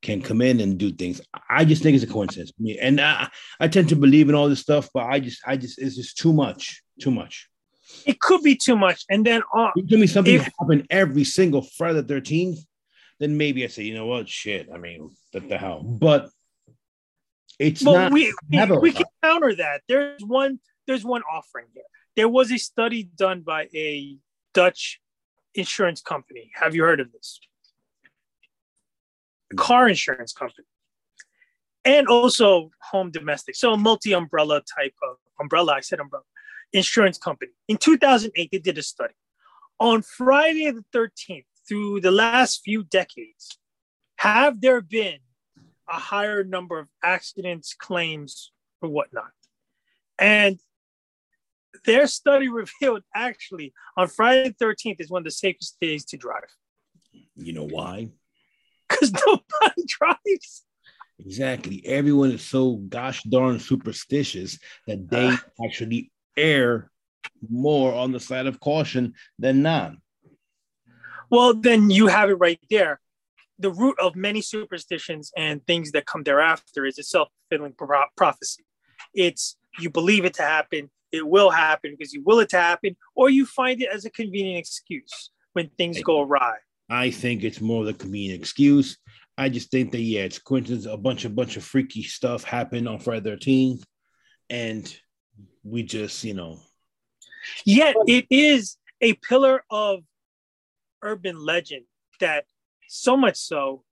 can 0.00 0.22
come 0.22 0.40
in 0.40 0.60
and 0.60 0.78
do 0.78 0.92
things. 0.92 1.20
I 1.50 1.64
just 1.64 1.82
think 1.82 1.96
it's 1.96 2.04
a 2.04 2.06
coincidence. 2.06 2.52
And 2.80 3.00
I, 3.00 3.28
I 3.58 3.66
tend 3.66 3.88
to 3.88 3.96
believe 3.96 4.28
in 4.28 4.36
all 4.36 4.48
this 4.48 4.60
stuff, 4.60 4.90
but 4.94 5.06
I 5.06 5.18
just, 5.18 5.42
I 5.44 5.56
just, 5.56 5.80
it's 5.80 5.96
just 5.96 6.16
too 6.16 6.32
much, 6.32 6.84
too 7.00 7.10
much. 7.10 7.48
It 8.04 8.20
could 8.20 8.42
be 8.42 8.56
too 8.56 8.76
much. 8.76 9.04
And 9.08 9.24
then 9.24 9.42
uh, 9.54 9.70
you 9.76 9.86
tell 9.86 9.98
me 9.98 10.06
something 10.06 10.34
if, 10.34 10.48
happened 10.58 10.86
every 10.90 11.24
single 11.24 11.62
Friday 11.62 12.00
the 12.00 12.14
13th, 12.14 12.58
then 13.18 13.36
maybe 13.36 13.64
I 13.64 13.68
say, 13.68 13.84
you 13.84 13.94
know 13.94 14.06
what, 14.06 14.28
shit. 14.28 14.68
I 14.72 14.78
mean, 14.78 15.10
what 15.32 15.48
the 15.48 15.58
hell? 15.58 15.82
But 15.82 16.30
it's 17.58 17.82
well, 17.82 17.94
not. 17.94 18.12
We 18.12 18.34
we, 18.50 18.78
we 18.78 18.92
can 18.92 19.06
counter 19.22 19.54
that. 19.56 19.82
There's 19.88 20.22
one. 20.22 20.60
There's 20.86 21.04
one 21.04 21.22
offering 21.30 21.66
here. 21.72 21.84
There 22.14 22.28
was 22.28 22.52
a 22.52 22.58
study 22.58 23.04
done 23.16 23.40
by 23.40 23.68
a 23.74 24.16
Dutch 24.54 25.00
insurance 25.54 26.00
company. 26.00 26.50
Have 26.54 26.74
you 26.74 26.82
heard 26.82 27.00
of 27.00 27.10
this? 27.12 27.40
Car 29.56 29.88
insurance 29.88 30.32
company, 30.32 30.66
and 31.84 32.08
also 32.08 32.70
home 32.82 33.10
domestic. 33.10 33.54
So 33.54 33.72
a 33.72 33.76
multi 33.76 34.12
umbrella 34.12 34.60
type 34.76 34.94
of 35.08 35.16
umbrella. 35.40 35.74
I 35.74 35.80
said 35.80 36.00
umbrella 36.00 36.24
insurance 36.72 37.18
company. 37.18 37.52
In 37.68 37.76
2008, 37.76 38.48
they 38.50 38.58
did 38.58 38.78
a 38.78 38.82
study. 38.82 39.14
On 39.78 40.02
Friday 40.02 40.70
the 40.70 40.84
13th, 40.94 41.44
through 41.68 42.00
the 42.00 42.10
last 42.10 42.62
few 42.64 42.84
decades, 42.84 43.58
have 44.16 44.60
there 44.60 44.80
been 44.80 45.18
a 45.88 45.98
higher 45.98 46.44
number 46.44 46.78
of 46.78 46.88
accidents, 47.02 47.74
claims, 47.74 48.52
or 48.80 48.88
whatnot. 48.88 49.30
And 50.18 50.58
their 51.84 52.06
study 52.06 52.48
revealed 52.62 53.02
actually 53.14 53.72
on 53.96 54.08
Friday 54.08 54.54
the 54.58 54.64
13th 54.64 55.00
is 55.00 55.10
one 55.10 55.20
of 55.20 55.24
the 55.24 55.30
safest 55.30 55.76
days 55.80 56.04
to 56.06 56.16
drive. 56.16 56.50
You 57.34 57.52
know 57.52 57.66
why? 57.66 58.08
Because 58.88 59.12
nobody 59.26 59.84
drives. 59.86 60.64
Exactly. 61.18 61.82
Everyone 61.86 62.30
is 62.30 62.42
so 62.42 62.74
gosh 62.76 63.22
darn 63.22 63.58
superstitious 63.58 64.58
that 64.86 65.08
they 65.08 65.28
uh, 65.28 65.36
actually 65.64 66.10
err 66.36 66.90
more 67.48 67.94
on 67.94 68.12
the 68.12 68.20
side 68.20 68.46
of 68.46 68.60
caution 68.60 69.14
than 69.38 69.62
not. 69.62 69.92
Well, 71.30 71.54
then 71.54 71.90
you 71.90 72.06
have 72.06 72.30
it 72.30 72.34
right 72.34 72.60
there 72.70 73.00
the 73.58 73.70
root 73.70 73.98
of 73.98 74.16
many 74.16 74.40
superstitions 74.40 75.32
and 75.36 75.66
things 75.66 75.92
that 75.92 76.06
come 76.06 76.22
thereafter 76.22 76.84
is 76.84 76.98
a 76.98 77.02
self-fulfilling 77.02 77.74
prophecy. 78.16 78.64
It's 79.14 79.56
you 79.78 79.90
believe 79.90 80.24
it 80.24 80.34
to 80.34 80.42
happen, 80.42 80.90
it 81.12 81.26
will 81.26 81.50
happen 81.50 81.94
because 81.96 82.12
you 82.12 82.22
will 82.24 82.40
it 82.40 82.50
to 82.50 82.58
happen, 82.58 82.96
or 83.14 83.30
you 83.30 83.46
find 83.46 83.80
it 83.80 83.88
as 83.92 84.04
a 84.04 84.10
convenient 84.10 84.58
excuse 84.58 85.30
when 85.52 85.70
things 85.78 86.02
go 86.02 86.22
awry. 86.22 86.56
I 86.90 87.10
think 87.10 87.42
it's 87.42 87.60
more 87.60 87.82
of 87.82 87.88
a 87.88 87.92
convenient 87.94 88.40
excuse. 88.40 88.98
I 89.38 89.48
just 89.48 89.70
think 89.70 89.92
that 89.92 90.00
yeah, 90.00 90.22
it's 90.22 90.38
coincidence. 90.38 90.86
A 90.86 90.96
bunch 90.96 91.24
of 91.24 91.34
bunch 91.34 91.56
of 91.56 91.64
freaky 91.64 92.02
stuff 92.02 92.44
happened 92.44 92.88
on 92.88 92.98
Friday 92.98 93.30
Thirteenth, 93.30 93.84
and 94.48 94.96
we 95.66 95.82
just 95.82 96.22
you 96.24 96.34
know. 96.34 96.60
Yet 97.64 97.96
it 98.06 98.26
is 98.30 98.76
a 99.00 99.14
pillar 99.14 99.64
of 99.70 100.00
urban 101.02 101.38
legend 101.38 101.84
that 102.20 102.44
so 102.88 103.16
much 103.16 103.36
so 103.36 103.84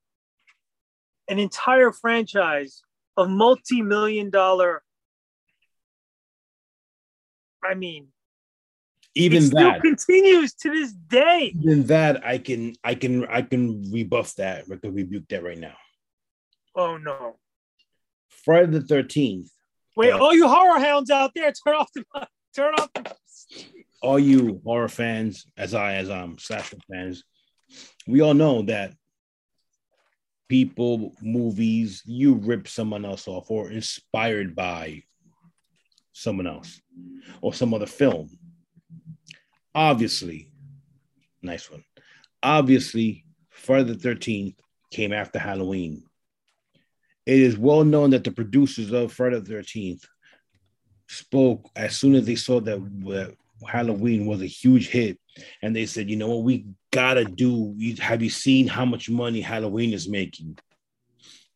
an 1.27 1.39
entire 1.39 1.91
franchise 1.91 2.81
of 3.17 3.29
multi-million 3.29 4.29
dollar. 4.29 4.83
I 7.63 7.73
mean, 7.73 8.09
even 9.15 9.49
that 9.49 9.81
continues 9.81 10.53
to 10.55 10.69
this 10.69 10.93
day. 10.93 11.53
even 11.59 11.87
that 11.87 12.25
I 12.25 12.37
can 12.37 12.75
I 12.83 12.95
can 12.95 13.25
I 13.27 13.41
can 13.41 13.91
rebuff 13.91 14.35
that. 14.35 14.65
I 14.71 14.75
can 14.75 14.93
rebuke 14.93 15.27
that 15.29 15.43
right 15.43 15.57
now. 15.57 15.75
Oh 16.75 16.97
no! 16.97 17.37
Friday 18.29 18.67
the 18.67 18.81
thirteenth. 18.81 19.49
Wait, 19.95 20.11
all 20.11 20.33
you 20.33 20.47
horror 20.47 20.79
hounds 20.79 21.09
out 21.09 21.31
there, 21.35 21.51
turn 21.51 21.75
off 21.75 21.89
the 21.93 22.03
turn 22.55 22.73
off. 22.75 22.89
The, 22.93 23.15
all 24.01 24.19
you 24.19 24.61
horror 24.63 24.89
fans, 24.89 25.45
as 25.57 25.73
I 25.73 25.95
as 25.95 26.09
um 26.09 26.37
slasher 26.37 26.77
fans, 26.91 27.23
we 28.07 28.21
all 28.21 28.33
know 28.33 28.61
that 28.63 28.93
people, 30.47 31.13
movies, 31.21 32.03
you 32.05 32.35
rip 32.35 32.67
someone 32.67 33.05
else 33.05 33.27
off 33.27 33.49
or 33.49 33.71
inspired 33.71 34.55
by 34.55 35.03
someone 36.13 36.47
else 36.47 36.81
or 37.41 37.53
some 37.53 37.73
other 37.73 37.85
film. 37.85 38.29
Obviously, 39.73 40.51
nice 41.41 41.69
one. 41.69 41.83
Obviously, 42.41 43.25
Friday 43.49 43.93
the 43.93 44.09
13th 44.09 44.55
came 44.91 45.11
after 45.11 45.39
Halloween. 45.39 46.03
It 47.25 47.39
is 47.39 47.57
well 47.57 47.83
known 47.83 48.11
that 48.11 48.23
the 48.23 48.31
producers 48.31 48.91
of 48.91 49.11
Friday 49.11 49.39
the 49.39 49.53
13th 49.53 50.05
spoke 51.07 51.69
as 51.75 51.97
soon 51.97 52.15
as 52.15 52.25
they 52.25 52.35
saw 52.35 52.59
that 52.61 53.35
Halloween 53.67 54.25
was 54.25 54.41
a 54.41 54.47
huge 54.47 54.89
hit, 54.89 55.19
and 55.61 55.75
they 55.75 55.85
said, 55.85 56.09
"You 56.09 56.17
know 56.17 56.29
what? 56.29 56.43
We 56.43 56.65
gotta 56.91 57.25
do. 57.25 57.75
Have 57.99 58.21
you 58.21 58.29
seen 58.29 58.67
how 58.67 58.85
much 58.85 59.09
money 59.09 59.41
Halloween 59.41 59.93
is 59.93 60.07
making? 60.07 60.57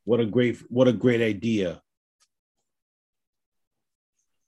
What 0.06 0.20
a 0.20 0.26
great, 0.26 0.58
what 0.72 0.88
a 0.88 0.94
great 0.94 1.22
idea!" 1.22 1.82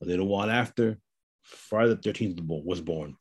A 0.02 0.06
little 0.06 0.28
while 0.28 0.50
after, 0.50 1.00
Friday 1.44 1.90
the 1.90 1.98
Thirteenth 1.98 2.40
was 2.42 2.82
born. 2.82 3.18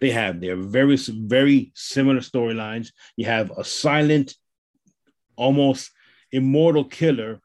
They 0.00 0.10
have 0.10 0.40
they're 0.40 0.56
very, 0.56 0.96
very 0.96 1.70
similar 1.74 2.20
storylines. 2.20 2.92
You 3.16 3.26
have 3.26 3.52
a 3.56 3.62
silent, 3.62 4.36
almost 5.36 5.92
immortal 6.32 6.84
killer 6.84 7.40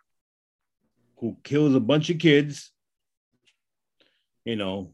who 1.18 1.38
kills 1.44 1.76
a 1.76 1.80
bunch 1.80 2.10
of 2.10 2.20
kids. 2.20 2.72
You 4.44 4.56
know, 4.56 4.94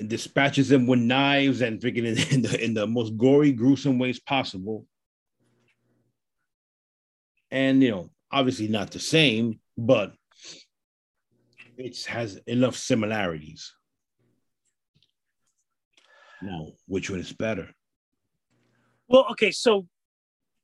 and 0.00 0.08
dispatches 0.08 0.68
them 0.68 0.86
with 0.86 0.98
knives 0.98 1.60
and 1.60 1.80
freaking 1.80 2.06
in, 2.32 2.42
the 2.42 2.64
in 2.64 2.74
the 2.74 2.86
most 2.86 3.16
gory, 3.16 3.52
gruesome 3.52 3.98
ways 3.98 4.20
possible. 4.20 4.86
And 7.50 7.82
you 7.82 7.90
know, 7.90 8.10
obviously 8.30 8.68
not 8.68 8.90
the 8.90 8.98
same, 8.98 9.60
but 9.76 10.12
it 11.76 12.04
has 12.06 12.36
enough 12.46 12.76
similarities. 12.76 13.72
Now, 16.42 16.68
which 16.86 17.10
one 17.10 17.20
is 17.20 17.32
better? 17.32 17.68
well, 19.08 19.26
okay, 19.30 19.50
so 19.50 19.86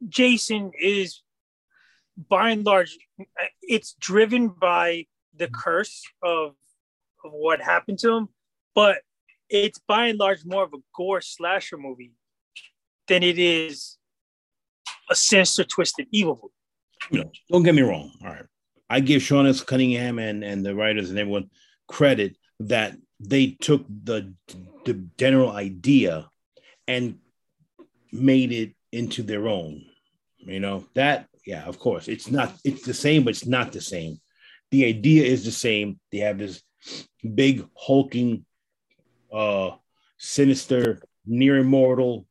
Jason 0.09 0.71
is 0.79 1.23
by 2.17 2.51
and 2.51 2.65
large, 2.65 2.97
it's 3.63 3.95
driven 4.01 4.49
by 4.49 5.07
the 5.37 5.47
mm-hmm. 5.47 5.55
curse 5.55 6.03
of 6.23 6.55
of 7.25 7.33
what 7.33 7.61
happened 7.61 7.99
to 7.99 8.13
him, 8.13 8.29
but 8.75 8.99
it's 9.49 9.79
by 9.89 10.09
and 10.09 10.19
large 10.19 10.45
more 10.45 10.65
of 10.65 10.75
a 10.75 10.79
gore 10.95 11.23
slasher 11.23 11.79
movie 11.79 12.13
than 13.09 13.23
it 13.23 13.39
is 13.39 13.97
a 15.11 15.15
sinister, 15.15 15.65
twisted 15.65 16.07
evil 16.13 16.39
movie. 16.43 16.55
You 17.11 17.25
know, 17.25 17.33
don't 17.51 17.63
get 17.63 17.75
me 17.75 17.83
wrong. 17.83 18.13
All 18.23 18.31
right, 18.31 18.45
I 18.89 19.01
give 19.01 19.23
Sean 19.23 19.47
S. 19.47 19.63
Cunningham 19.63 20.19
and 20.19 20.45
and 20.45 20.65
the 20.65 20.75
writers 20.75 21.11
and 21.11 21.19
everyone 21.19 21.51
credit 21.89 22.37
that 22.61 22.97
they 23.21 23.57
took 23.61 23.85
the 23.89 24.35
the 24.85 24.95
general 25.19 25.51
idea 25.51 26.29
and 26.87 27.19
made 28.13 28.53
it 28.53 28.75
into 28.93 29.23
their 29.23 29.49
own. 29.49 29.85
You 30.39 30.61
know 30.61 30.85
that, 30.95 31.29
yeah, 31.47 31.65
of 31.65 31.79
course, 31.79 32.09
it's 32.09 32.31
not. 32.31 32.55
It's 32.65 32.83
the 32.83 32.95
same, 32.95 33.25
but 33.25 33.31
it's 33.31 33.47
not 33.47 33.73
the 33.73 33.81
same. 33.81 34.21
The 34.71 34.87
idea 34.87 35.25
is 35.25 35.45
the 35.45 35.53
same. 35.53 36.01
They 36.11 36.19
have 36.19 36.39
this 36.39 36.63
big 37.35 37.67
hulking, 37.77 38.45
uh, 39.33 39.73
sinister, 40.19 41.03
near 41.27 41.59
immortal, 41.59 42.27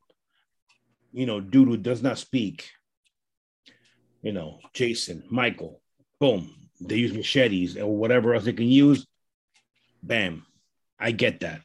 you 1.11 1.25
know, 1.25 1.39
dude 1.39 1.67
who 1.67 1.77
does 1.77 2.01
not 2.01 2.17
speak. 2.17 2.69
You 4.21 4.31
know, 4.31 4.59
Jason, 4.73 5.23
Michael, 5.29 5.81
boom. 6.19 6.49
They 6.81 6.95
use 6.95 7.13
machetes 7.13 7.77
or 7.77 7.95
whatever 7.95 8.33
else 8.33 8.45
they 8.45 8.53
can 8.53 8.67
use. 8.67 9.05
Bam, 10.01 10.45
I 10.99 11.11
get 11.11 11.41
that. 11.41 11.61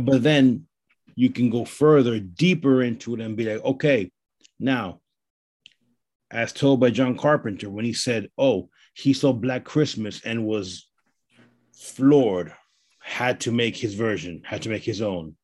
But 0.00 0.22
then 0.22 0.66
you 1.14 1.30
can 1.30 1.50
go 1.50 1.64
further, 1.64 2.18
deeper 2.18 2.82
into 2.82 3.14
it, 3.14 3.20
and 3.20 3.36
be 3.36 3.44
like, 3.44 3.64
okay, 3.64 4.10
now, 4.58 5.01
as 6.32 6.52
told 6.52 6.80
by 6.80 6.90
John 6.90 7.16
Carpenter 7.16 7.70
when 7.70 7.84
he 7.84 7.92
said, 7.92 8.30
"Oh, 8.38 8.70
he 8.94 9.12
saw 9.12 9.32
Black 9.32 9.64
Christmas 9.64 10.22
and 10.24 10.46
was 10.46 10.88
floored, 11.72 12.52
had 12.98 13.40
to 13.42 13.52
make 13.52 13.76
his 13.76 13.94
version, 13.94 14.42
had 14.44 14.62
to 14.62 14.70
make 14.70 14.82
his 14.82 15.02
own." 15.02 15.36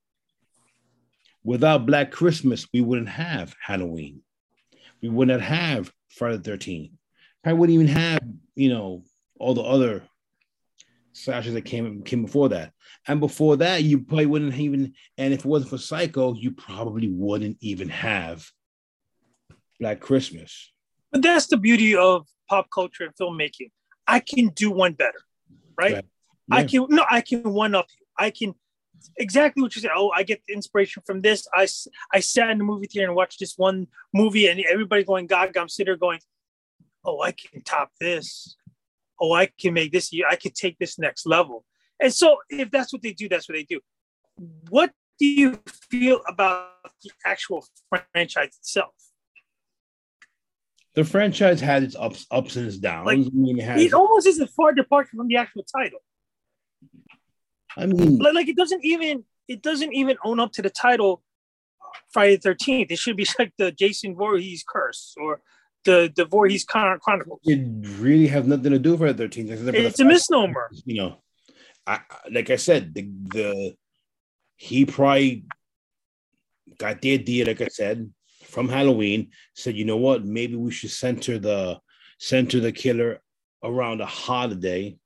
Without 1.44 1.87
Black 1.87 2.11
Christmas, 2.11 2.66
we 2.72 2.81
wouldn't 2.81 3.09
have 3.09 3.55
Halloween. 3.62 4.22
We 5.01 5.09
wouldn't 5.09 5.42
have 5.42 5.92
Friday 6.09 6.38
the 6.38 6.51
13th. 6.51 6.92
I 7.44 7.53
wouldn't 7.53 7.74
even 7.74 7.87
have, 7.88 8.20
you 8.55 8.68
know, 8.70 9.05
all 9.38 9.55
the 9.55 9.62
other 9.62 10.03
slashers 11.12 11.55
that 11.55 11.64
came 11.64 12.03
came 12.03 12.22
before 12.22 12.51
that. 12.51 12.72
And 13.07 13.20
before 13.20 13.57
that, 13.59 13.85
you 13.85 14.01
probably 14.01 14.27
wouldn't 14.27 14.55
even, 14.55 14.94
and 15.16 15.33
if 15.33 15.40
it 15.40 15.46
wasn't 15.46 15.70
for 15.70 15.79
Psycho, 15.79 16.35
you 16.35 16.51
probably 16.51 17.09
wouldn't 17.09 17.59
even 17.61 17.88
have 17.88 18.51
Black 19.81 20.01
Christmas. 20.01 20.72
But 21.12 21.23
that's 21.23 21.47
the 21.47 21.57
beauty 21.57 21.97
of 21.97 22.27
pop 22.49 22.68
culture 22.73 23.05
and 23.05 23.14
filmmaking. 23.14 23.71
I 24.07 24.21
can 24.21 24.49
do 24.49 24.71
one 24.71 24.94
better, 24.94 25.21
right? 25.77 25.94
Right. 25.94 26.05
I 26.51 26.64
can 26.64 26.87
no, 26.88 27.05
I 27.11 27.21
can 27.21 27.42
one 27.53 27.75
up 27.75 27.87
you. 27.99 28.07
I 28.18 28.31
can 28.31 28.55
exactly 29.16 29.62
what 29.62 29.75
you 29.77 29.83
said. 29.83 29.90
Oh, 29.94 30.11
I 30.14 30.23
get 30.23 30.42
the 30.47 30.55
inspiration 30.55 31.03
from 31.07 31.21
this. 31.21 31.47
I 31.55 31.66
I 32.12 32.21
sat 32.21 32.51
in 32.51 32.59
the 32.59 32.64
movie 32.64 32.87
theater 32.87 33.09
and 33.09 33.16
watched 33.16 33.40
this 33.40 33.55
one 33.57 33.87
movie, 34.14 34.49
and 34.49 34.61
everybody 34.61 35.05
going 35.05 35.27
gaga. 35.27 35.61
I'm 35.61 35.68
sitting 35.68 35.90
there 35.90 35.97
going, 35.97 36.21
"Oh, 37.05 37.21
I 37.21 37.33
can 37.33 37.62
top 37.62 37.90
this. 38.01 38.57
Oh, 39.21 39.33
I 39.33 39.47
can 39.47 39.75
make 39.75 39.92
this. 39.92 40.11
I 40.29 40.37
can 40.37 40.53
take 40.53 40.79
this 40.79 40.99
next 40.99 41.27
level." 41.27 41.64
And 42.01 42.12
so, 42.12 42.38
if 42.49 42.71
that's 42.71 42.92
what 42.92 43.03
they 43.03 43.12
do, 43.12 43.29
that's 43.29 43.49
what 43.49 43.57
they 43.57 43.64
do. 43.64 43.81
What 44.71 44.92
do 45.18 45.27
you 45.27 45.61
feel 45.90 46.23
about 46.27 46.71
the 47.03 47.11
actual 47.25 47.66
franchise 47.88 48.57
itself? 48.59 48.94
The 50.99 51.05
franchise 51.05 51.61
had 51.61 51.85
its 51.85 51.95
ups, 51.95 52.27
ups 52.33 52.57
and 52.57 52.67
its 52.67 52.77
downs. 52.77 53.07
Like, 53.07 53.19
I 53.19 53.31
mean, 53.33 53.57
it 53.61 53.63
has. 53.63 53.81
It 53.81 53.93
almost 53.95 54.27
is 54.27 54.41
a 54.41 54.49
far 54.49 54.73
departure 54.73 55.17
from 55.17 55.29
the 55.29 55.37
actual 55.37 55.63
title. 55.63 56.01
I 57.77 57.87
mean, 57.87 58.19
like, 58.19 58.35
like 58.35 58.49
it 58.49 58.57
doesn't 58.57 58.85
even 58.85 59.23
it 59.47 59.63
doesn't 59.63 59.93
even 59.95 60.17
own 60.25 60.41
up 60.41 60.51
to 60.55 60.63
the 60.63 60.71
title 60.71 61.23
Friday 62.11 62.35
the 62.35 62.43
Thirteenth. 62.43 62.91
It 62.91 62.99
should 62.99 63.17
be 63.17 63.27
like 63.39 63.53
the 63.59 63.71
Jason 63.71 64.17
Voorhees 64.17 64.65
curse 64.67 65.15
or 65.23 65.41
the 65.85 66.13
the 66.17 66.25
Voorhees 66.25 66.65
Chron- 66.65 66.99
Chronicles. 66.99 67.39
it 67.45 67.61
really 68.01 68.27
has 68.27 68.45
nothing 68.49 68.73
to 68.73 68.81
do 68.81 68.97
with 68.97 69.17
the 69.17 69.23
13th. 69.29 69.51
except 69.53 69.67
the 69.67 69.87
It's 69.87 70.01
a 70.01 70.05
misnomer. 70.05 70.69
you 70.85 70.97
know, 70.97 71.23
I 71.87 72.01
I- 72.11 72.29
like 72.33 72.51
I 72.51 72.57
said, 72.57 72.93
the 72.93 73.03
the 73.37 73.75
he 74.57 74.85
probably 74.85 75.45
got 76.77 77.01
the 77.01 77.13
idea, 77.13 77.45
like 77.47 77.61
I 77.61 77.69
said, 77.69 78.11
from 78.49 78.69
Halloween. 78.69 79.31
Said, 79.55 79.77
you 79.77 79.85
know 79.85 79.97
what? 79.97 80.25
Maybe 80.25 80.57
we 80.57 80.71
should 80.71 80.91
center 80.91 81.39
the 81.39 81.79
center 82.19 82.61
the 82.61 82.73
killer 82.73 83.21
around 83.63 84.01
a 84.01 84.07
holiday. 84.07 84.97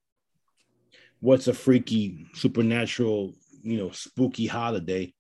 What's 1.21 1.47
a 1.49 1.55
freaky 1.55 2.27
supernatural, 2.35 3.35
you 3.63 3.79
know, 3.79 3.91
spooky 3.91 4.47
holiday? 4.47 5.13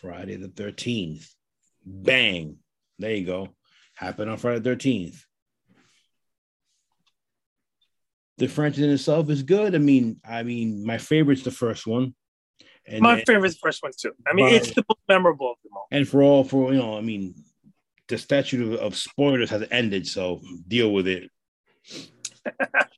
Friday 0.00 0.36
the 0.36 0.48
thirteenth. 0.48 1.28
Bang! 1.84 2.56
There 2.98 3.14
you 3.14 3.26
go. 3.26 3.48
Happened 3.94 4.30
on 4.30 4.38
Friday 4.38 4.58
the 4.60 4.70
thirteenth 4.70 5.24
the 8.38 8.48
franchise 8.48 8.80
in 8.84 8.90
itself 8.90 9.28
is 9.28 9.42
good. 9.42 9.74
I 9.74 9.78
mean, 9.78 10.18
I 10.26 10.42
mean, 10.42 10.84
my 10.86 10.96
favorite's 10.96 11.42
the 11.42 11.50
first 11.50 11.86
one, 11.86 12.14
and 12.86 13.02
My 13.02 13.22
favorite 13.22 13.48
is 13.48 13.54
the 13.56 13.60
first 13.62 13.82
one 13.82 13.92
too. 13.98 14.12
I 14.26 14.32
mean, 14.32 14.46
Right. 14.46 14.54
it's 14.54 14.74
the 14.74 14.82
most 14.88 15.00
memorable 15.08 15.52
of 15.52 15.58
them 15.62 15.72
all. 15.76 15.86
and 15.90 16.08
for 16.08 16.22
all 16.22 16.42
for 16.44 16.72
you 16.72 16.78
know, 16.78 16.96
I 16.96 17.02
mean, 17.02 17.34
the 18.10 18.18
statute 18.18 18.78
of, 18.78 18.96
spoilers 18.96 19.50
has 19.50 19.66
ended, 19.70 20.06
so 20.06 20.40
deal 20.68 20.92
with 20.92 21.08
it. 21.08 21.30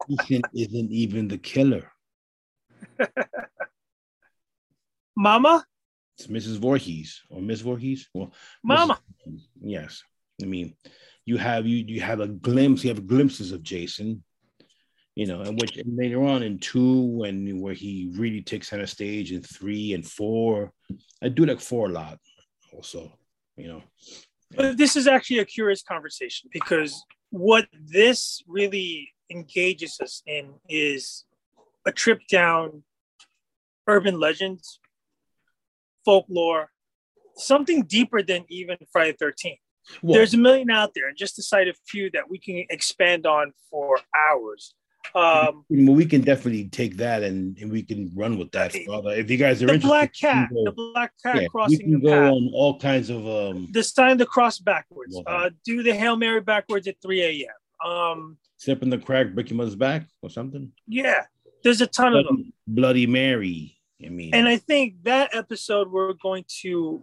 Ethan 0.08 0.42
isn't 0.54 0.90
even 0.90 1.28
the 1.28 1.38
killer. 1.38 1.90
Mama, 5.16 5.64
It's 6.18 6.26
Mrs. 6.26 6.58
Voorhees 6.58 7.20
or 7.30 7.40
Miss 7.40 7.60
Voorhees. 7.60 8.08
Well, 8.14 8.32
Mama. 8.64 8.98
Voorhees. 9.24 9.48
Yes, 9.60 10.02
I 10.42 10.46
mean, 10.46 10.74
you 11.24 11.36
have 11.36 11.66
you 11.66 11.84
you 11.86 12.00
have 12.00 12.20
a 12.20 12.28
glimpse, 12.28 12.82
you 12.82 12.90
have 12.90 13.06
glimpses 13.06 13.52
of 13.52 13.62
Jason, 13.62 14.24
you 15.14 15.26
know, 15.26 15.42
and 15.42 15.60
which 15.60 15.76
and 15.76 15.96
later 15.96 16.22
on 16.22 16.42
in 16.42 16.58
two, 16.58 17.22
and 17.26 17.60
where 17.60 17.74
he 17.74 18.12
really 18.16 18.42
takes 18.42 18.68
center 18.68 18.86
stage 18.86 19.32
in 19.32 19.42
three 19.42 19.92
and 19.92 20.06
four. 20.06 20.72
I 21.22 21.28
do 21.28 21.44
like 21.46 21.60
four 21.60 21.88
a 21.90 21.92
lot, 21.92 22.18
also, 22.72 23.12
you 23.56 23.68
know. 23.68 23.82
But 24.56 24.76
this 24.76 24.96
is 24.96 25.06
actually 25.06 25.38
a 25.38 25.44
curious 25.44 25.82
conversation 25.82 26.50
because 26.52 27.04
what 27.30 27.66
this 27.72 28.42
really 28.46 29.12
engages 29.30 29.98
us 30.02 30.22
in 30.26 30.54
is 30.68 31.24
a 31.86 31.92
trip 31.92 32.20
down 32.30 32.82
urban 33.86 34.20
legends, 34.20 34.78
folklore, 36.04 36.70
something 37.36 37.82
deeper 37.82 38.22
than 38.22 38.44
even 38.48 38.76
Friday 38.92 39.16
the 39.18 39.24
13th. 39.26 39.58
Well, 40.00 40.14
There's 40.14 40.34
a 40.34 40.38
million 40.38 40.70
out 40.70 40.92
there, 40.94 41.08
and 41.08 41.16
just 41.16 41.34
to 41.36 41.42
cite 41.42 41.66
a 41.66 41.74
few 41.88 42.10
that 42.12 42.30
we 42.30 42.38
can 42.38 42.64
expand 42.70 43.26
on 43.26 43.52
for 43.68 43.98
hours. 44.14 44.74
Um, 45.14 45.64
we 45.68 46.06
can 46.06 46.22
definitely 46.22 46.68
take 46.68 46.96
that 46.96 47.22
and, 47.22 47.58
and 47.58 47.70
we 47.70 47.82
can 47.82 48.10
run 48.14 48.38
with 48.38 48.50
that. 48.52 48.72
Father. 48.86 49.10
If 49.10 49.30
you 49.30 49.36
guys 49.36 49.62
are 49.62 49.68
interested. 49.68 49.68
the 49.68 49.74
interested, 49.74 49.88
black 49.88 50.14
cat, 50.14 50.50
go, 50.52 50.64
the 50.64 50.72
black 50.72 51.12
cat 51.22 51.42
yeah, 51.42 51.48
crossing 51.48 51.78
we 51.78 51.84
can 51.84 51.92
the 51.94 52.00
go 52.00 52.10
path. 52.10 52.32
on 52.32 52.50
all 52.54 52.78
kinds 52.78 53.10
of 53.10 53.26
um. 53.26 53.68
The 53.72 53.82
sign 53.82 54.16
the 54.16 54.26
cross 54.26 54.58
backwards. 54.58 55.20
Uh, 55.26 55.50
do 55.64 55.82
the 55.82 55.94
hail 55.94 56.16
mary 56.16 56.40
backwards 56.40 56.86
at 56.88 56.96
3 57.02 57.22
a.m. 57.22 57.90
Um, 57.90 58.38
step 58.56 58.82
in 58.82 58.90
the 58.90 58.98
crack, 58.98 59.34
break 59.34 59.50
your 59.50 59.56
mother's 59.56 59.74
back, 59.74 60.06
or 60.22 60.30
something. 60.30 60.72
Yeah, 60.86 61.24
there's 61.62 61.80
a 61.80 61.86
ton 61.86 62.12
Bloody, 62.12 62.28
of 62.28 62.36
them. 62.36 62.52
Bloody 62.66 63.06
Mary. 63.06 63.78
I 64.04 64.08
mean, 64.08 64.34
and 64.34 64.48
I 64.48 64.56
think 64.56 65.02
that 65.02 65.34
episode 65.34 65.90
we're 65.90 66.14
going 66.14 66.44
to 66.62 67.02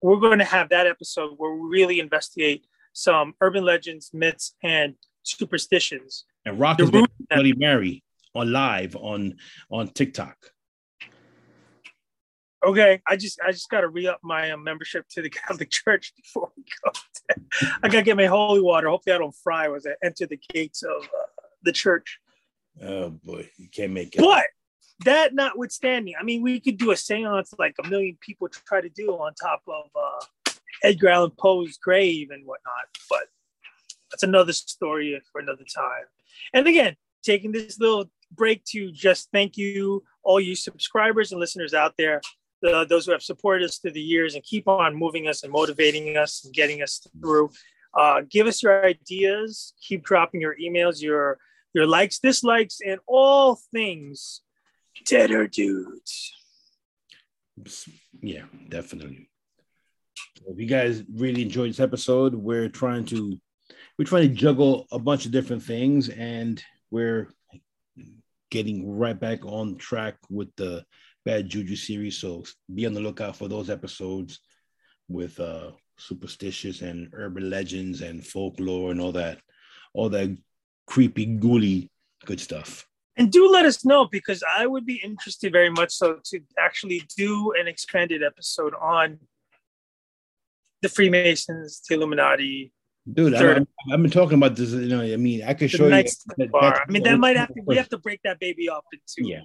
we're 0.00 0.20
going 0.20 0.38
to 0.38 0.44
have 0.44 0.68
that 0.68 0.86
episode 0.86 1.34
where 1.36 1.54
we 1.54 1.68
really 1.68 2.00
investigate 2.00 2.66
some 2.92 3.34
urban 3.40 3.64
legends, 3.64 4.10
myths, 4.12 4.54
and 4.62 4.94
superstitions. 5.24 6.24
And 6.44 6.58
Rock 6.58 6.80
is 6.80 6.90
Bloody 6.90 7.54
Mary 7.54 8.02
on 8.34 8.52
live 8.52 8.96
on 8.96 9.36
on 9.70 9.88
TikTok. 9.88 10.36
Okay, 12.64 13.00
I 13.06 13.16
just 13.16 13.38
I 13.46 13.52
just 13.52 13.68
got 13.68 13.82
to 13.82 13.88
re 13.88 14.06
up 14.06 14.20
my 14.22 14.52
uh, 14.52 14.56
membership 14.56 15.06
to 15.10 15.22
the 15.22 15.30
Catholic 15.30 15.70
Church 15.70 16.12
before 16.16 16.50
we 16.56 16.64
go. 16.84 16.92
I 17.82 17.88
gotta 17.88 18.02
get 18.02 18.16
my 18.16 18.26
holy 18.26 18.62
water. 18.62 18.88
Hopefully, 18.88 19.14
I 19.14 19.18
don't 19.18 19.34
fry 19.42 19.74
as 19.74 19.86
I 19.86 19.94
enter 20.04 20.26
the 20.26 20.38
gates 20.52 20.82
of 20.82 21.02
uh, 21.02 21.26
the 21.62 21.72
church. 21.72 22.18
Oh 22.82 23.10
boy, 23.10 23.48
you 23.56 23.68
can't 23.68 23.92
make 23.92 24.14
it. 24.14 24.20
But 24.20 24.46
that 25.04 25.34
notwithstanding, 25.34 26.14
I 26.18 26.22
mean, 26.22 26.42
we 26.42 26.60
could 26.60 26.78
do 26.78 26.90
a 26.90 26.96
seance 26.96 27.52
like 27.58 27.74
a 27.84 27.88
million 27.88 28.16
people 28.20 28.48
try 28.48 28.80
to 28.80 28.88
do 28.88 29.10
on 29.10 29.34
top 29.34 29.62
of 29.68 29.90
uh, 29.94 30.52
Edgar 30.82 31.08
Allan 31.08 31.32
Poe's 31.38 31.76
grave 31.76 32.30
and 32.30 32.46
whatnot. 32.46 32.86
But 33.10 33.24
that's 34.14 34.22
another 34.22 34.52
story 34.52 35.20
for 35.32 35.40
another 35.40 35.64
time. 35.64 36.04
And 36.52 36.68
again, 36.68 36.94
taking 37.24 37.50
this 37.50 37.80
little 37.80 38.08
break 38.30 38.62
to 38.66 38.92
just 38.92 39.28
thank 39.32 39.56
you, 39.56 40.04
all 40.22 40.40
you 40.40 40.54
subscribers 40.54 41.32
and 41.32 41.40
listeners 41.40 41.74
out 41.74 41.94
there, 41.98 42.20
the, 42.62 42.86
those 42.88 43.06
who 43.06 43.12
have 43.12 43.24
supported 43.24 43.64
us 43.64 43.78
through 43.78 43.90
the 43.90 44.00
years 44.00 44.36
and 44.36 44.44
keep 44.44 44.68
on 44.68 44.94
moving 44.94 45.26
us 45.26 45.42
and 45.42 45.50
motivating 45.50 46.16
us 46.16 46.44
and 46.44 46.54
getting 46.54 46.80
us 46.80 47.04
through. 47.20 47.50
Uh, 47.92 48.22
give 48.30 48.46
us 48.46 48.62
your 48.62 48.86
ideas. 48.86 49.74
Keep 49.82 50.04
dropping 50.04 50.40
your 50.40 50.54
emails, 50.56 51.02
your 51.02 51.38
your 51.72 51.88
likes, 51.88 52.20
dislikes, 52.20 52.78
and 52.86 53.00
all 53.08 53.58
things 53.72 54.42
Deader 55.04 55.48
dudes. 55.48 56.32
Yeah, 58.22 58.44
definitely. 58.68 59.28
If 60.46 60.58
you 60.58 60.66
guys 60.66 61.02
really 61.12 61.42
enjoyed 61.42 61.70
this 61.70 61.80
episode, 61.80 62.34
we're 62.34 62.68
trying 62.68 63.04
to 63.06 63.40
we're 63.98 64.04
trying 64.04 64.28
to 64.28 64.34
juggle 64.34 64.86
a 64.90 64.98
bunch 64.98 65.26
of 65.26 65.32
different 65.32 65.62
things, 65.62 66.08
and 66.08 66.62
we're 66.90 67.28
getting 68.50 68.96
right 68.96 69.18
back 69.18 69.44
on 69.44 69.76
track 69.76 70.16
with 70.30 70.54
the 70.56 70.84
Bad 71.24 71.48
Juju 71.48 71.76
series. 71.76 72.18
So 72.18 72.44
be 72.72 72.86
on 72.86 72.94
the 72.94 73.00
lookout 73.00 73.36
for 73.36 73.48
those 73.48 73.70
episodes 73.70 74.40
with 75.08 75.38
uh 75.38 75.70
superstitious 75.96 76.82
and 76.82 77.08
urban 77.12 77.48
legends 77.50 78.00
and 78.00 78.26
folklore 78.26 78.90
and 78.90 79.00
all 79.00 79.12
that, 79.12 79.38
all 79.92 80.08
that 80.08 80.36
creepy, 80.86 81.26
ghouly 81.26 81.88
good 82.24 82.40
stuff 82.40 82.86
and 83.16 83.30
do 83.30 83.50
let 83.50 83.64
us 83.64 83.84
know 83.84 84.06
because 84.06 84.42
I 84.58 84.66
would 84.66 84.84
be 84.84 85.00
interested 85.02 85.52
very 85.52 85.70
much 85.70 85.92
so 85.92 86.18
to 86.24 86.40
actually 86.58 87.02
do 87.16 87.52
an 87.58 87.68
expanded 87.68 88.22
episode 88.22 88.74
on 88.80 89.18
the 90.82 90.88
Freemasons, 90.88 91.80
the 91.88 91.94
Illuminati. 91.94 92.72
Dude, 93.12 93.34
I, 93.34 93.42
have 93.44 93.66
been 94.02 94.10
talking 94.10 94.38
about 94.38 94.56
this. 94.56 94.70
You 94.70 94.88
know, 94.88 95.02
I 95.02 95.16
mean, 95.16 95.44
I 95.44 95.52
could 95.52 95.70
show 95.70 95.84
you. 95.84 95.90
That, 95.90 96.84
I 96.88 96.90
mean, 96.90 97.02
that 97.02 97.18
might 97.18 97.36
have 97.36 97.48
to. 97.48 97.60
We 97.66 97.76
have 97.76 97.88
to 97.90 97.98
break 97.98 98.20
that 98.24 98.40
baby 98.40 98.70
up 98.70 98.84
into 98.92 99.28
yeah, 99.28 99.42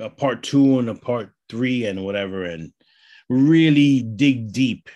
a 0.00 0.08
part 0.08 0.42
two 0.42 0.78
and 0.78 0.88
a 0.88 0.94
part 0.94 1.30
three 1.50 1.84
and 1.84 2.04
whatever, 2.06 2.44
and 2.44 2.72
really 3.28 4.00
dig 4.00 4.50
deep. 4.52 4.88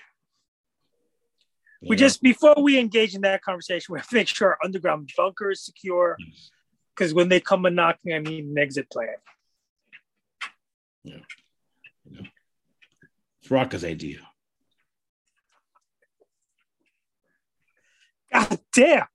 We 1.82 1.90
know? 1.90 2.00
just 2.00 2.22
before 2.22 2.54
we 2.62 2.78
engage 2.78 3.14
in 3.14 3.20
that 3.22 3.42
conversation, 3.42 3.92
we 3.92 3.98
have 3.98 4.08
to 4.08 4.16
make 4.16 4.28
sure 4.28 4.48
our 4.48 4.58
underground 4.64 5.10
bunker 5.14 5.50
is 5.50 5.62
secure. 5.62 6.16
Because 6.94 7.12
when 7.12 7.28
they 7.28 7.40
come 7.40 7.66
a 7.66 7.70
knocking, 7.70 8.12
I 8.12 8.18
need 8.18 8.44
an 8.44 8.58
exit 8.58 8.90
plan. 8.90 9.08
Yeah. 11.04 11.16
It's 13.40 13.50
Rocka's 13.50 13.84
idea. 13.84 14.20
God 18.40 18.59
damn. 18.74 19.07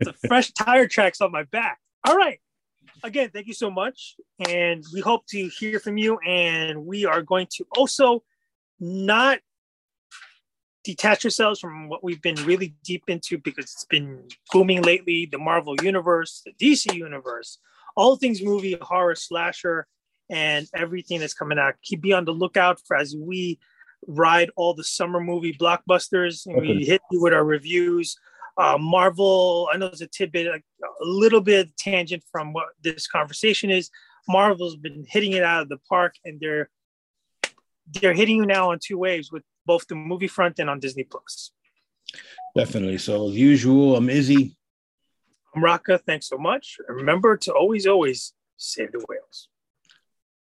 The 0.00 0.12
fresh 0.28 0.52
tire 0.52 0.86
tracks 0.86 1.20
on 1.20 1.32
my 1.32 1.44
back. 1.44 1.78
All 2.06 2.16
right. 2.16 2.40
Again, 3.04 3.30
thank 3.32 3.46
you 3.46 3.54
so 3.54 3.70
much. 3.70 4.16
And 4.48 4.84
we 4.92 5.00
hope 5.00 5.26
to 5.28 5.48
hear 5.48 5.80
from 5.80 5.96
you. 5.98 6.18
And 6.26 6.86
we 6.86 7.04
are 7.04 7.22
going 7.22 7.48
to 7.56 7.66
also 7.76 8.22
not 8.78 9.38
detach 10.84 11.24
ourselves 11.24 11.60
from 11.60 11.88
what 11.88 12.02
we've 12.02 12.22
been 12.22 12.34
really 12.44 12.74
deep 12.84 13.04
into 13.08 13.38
because 13.38 13.66
it's 13.66 13.84
been 13.84 14.24
booming 14.52 14.82
lately 14.82 15.28
the 15.30 15.38
Marvel 15.38 15.76
Universe, 15.82 16.42
the 16.44 16.52
DC 16.52 16.94
Universe, 16.94 17.58
all 17.96 18.16
things 18.16 18.42
movie, 18.42 18.76
horror, 18.80 19.14
slasher, 19.14 19.86
and 20.30 20.68
everything 20.74 21.20
that's 21.20 21.34
coming 21.34 21.58
out. 21.58 21.74
Keep 21.82 22.02
be 22.02 22.12
on 22.12 22.24
the 22.24 22.32
lookout 22.32 22.80
for 22.86 22.96
as 22.96 23.14
we 23.16 23.58
ride 24.08 24.50
all 24.56 24.74
the 24.74 24.84
summer 24.84 25.20
movie 25.20 25.52
blockbusters 25.52 26.46
and 26.46 26.60
we 26.60 26.84
hit 26.84 27.02
you 27.10 27.22
with 27.22 27.32
our 27.32 27.44
reviews. 27.44 28.16
Uh, 28.56 28.76
Marvel, 28.78 29.68
I 29.72 29.78
know 29.78 29.86
it's 29.86 30.00
a 30.00 30.06
tidbit, 30.06 30.46
a, 30.46 30.56
a 30.56 31.04
little 31.04 31.40
bit 31.40 31.76
tangent 31.76 32.22
from 32.30 32.52
what 32.52 32.66
this 32.82 33.06
conversation 33.06 33.70
is. 33.70 33.90
Marvel's 34.28 34.76
been 34.76 35.04
hitting 35.08 35.32
it 35.32 35.42
out 35.42 35.62
of 35.62 35.68
the 35.68 35.78
park 35.88 36.14
and 36.24 36.38
they're 36.40 36.68
they're 37.88 38.14
hitting 38.14 38.36
you 38.36 38.46
now 38.46 38.70
on 38.70 38.78
two 38.80 38.96
waves 38.96 39.32
with 39.32 39.42
both 39.66 39.86
the 39.88 39.94
movie 39.94 40.28
front 40.28 40.58
and 40.58 40.70
on 40.70 40.78
Disney 40.78 41.04
Plus. 41.04 41.52
Definitely. 42.56 42.98
So 42.98 43.28
as 43.28 43.36
usual, 43.36 43.96
I'm 43.96 44.08
Izzy. 44.08 44.56
I'm 45.54 45.62
Rocka. 45.62 46.00
Thanks 46.06 46.28
so 46.28 46.38
much. 46.38 46.78
Remember 46.88 47.36
to 47.38 47.52
always, 47.52 47.86
always 47.86 48.32
save 48.56 48.92
the 48.92 49.04
whales. 49.08 49.48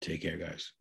Take 0.01 0.21
care, 0.21 0.37
guys. 0.37 0.73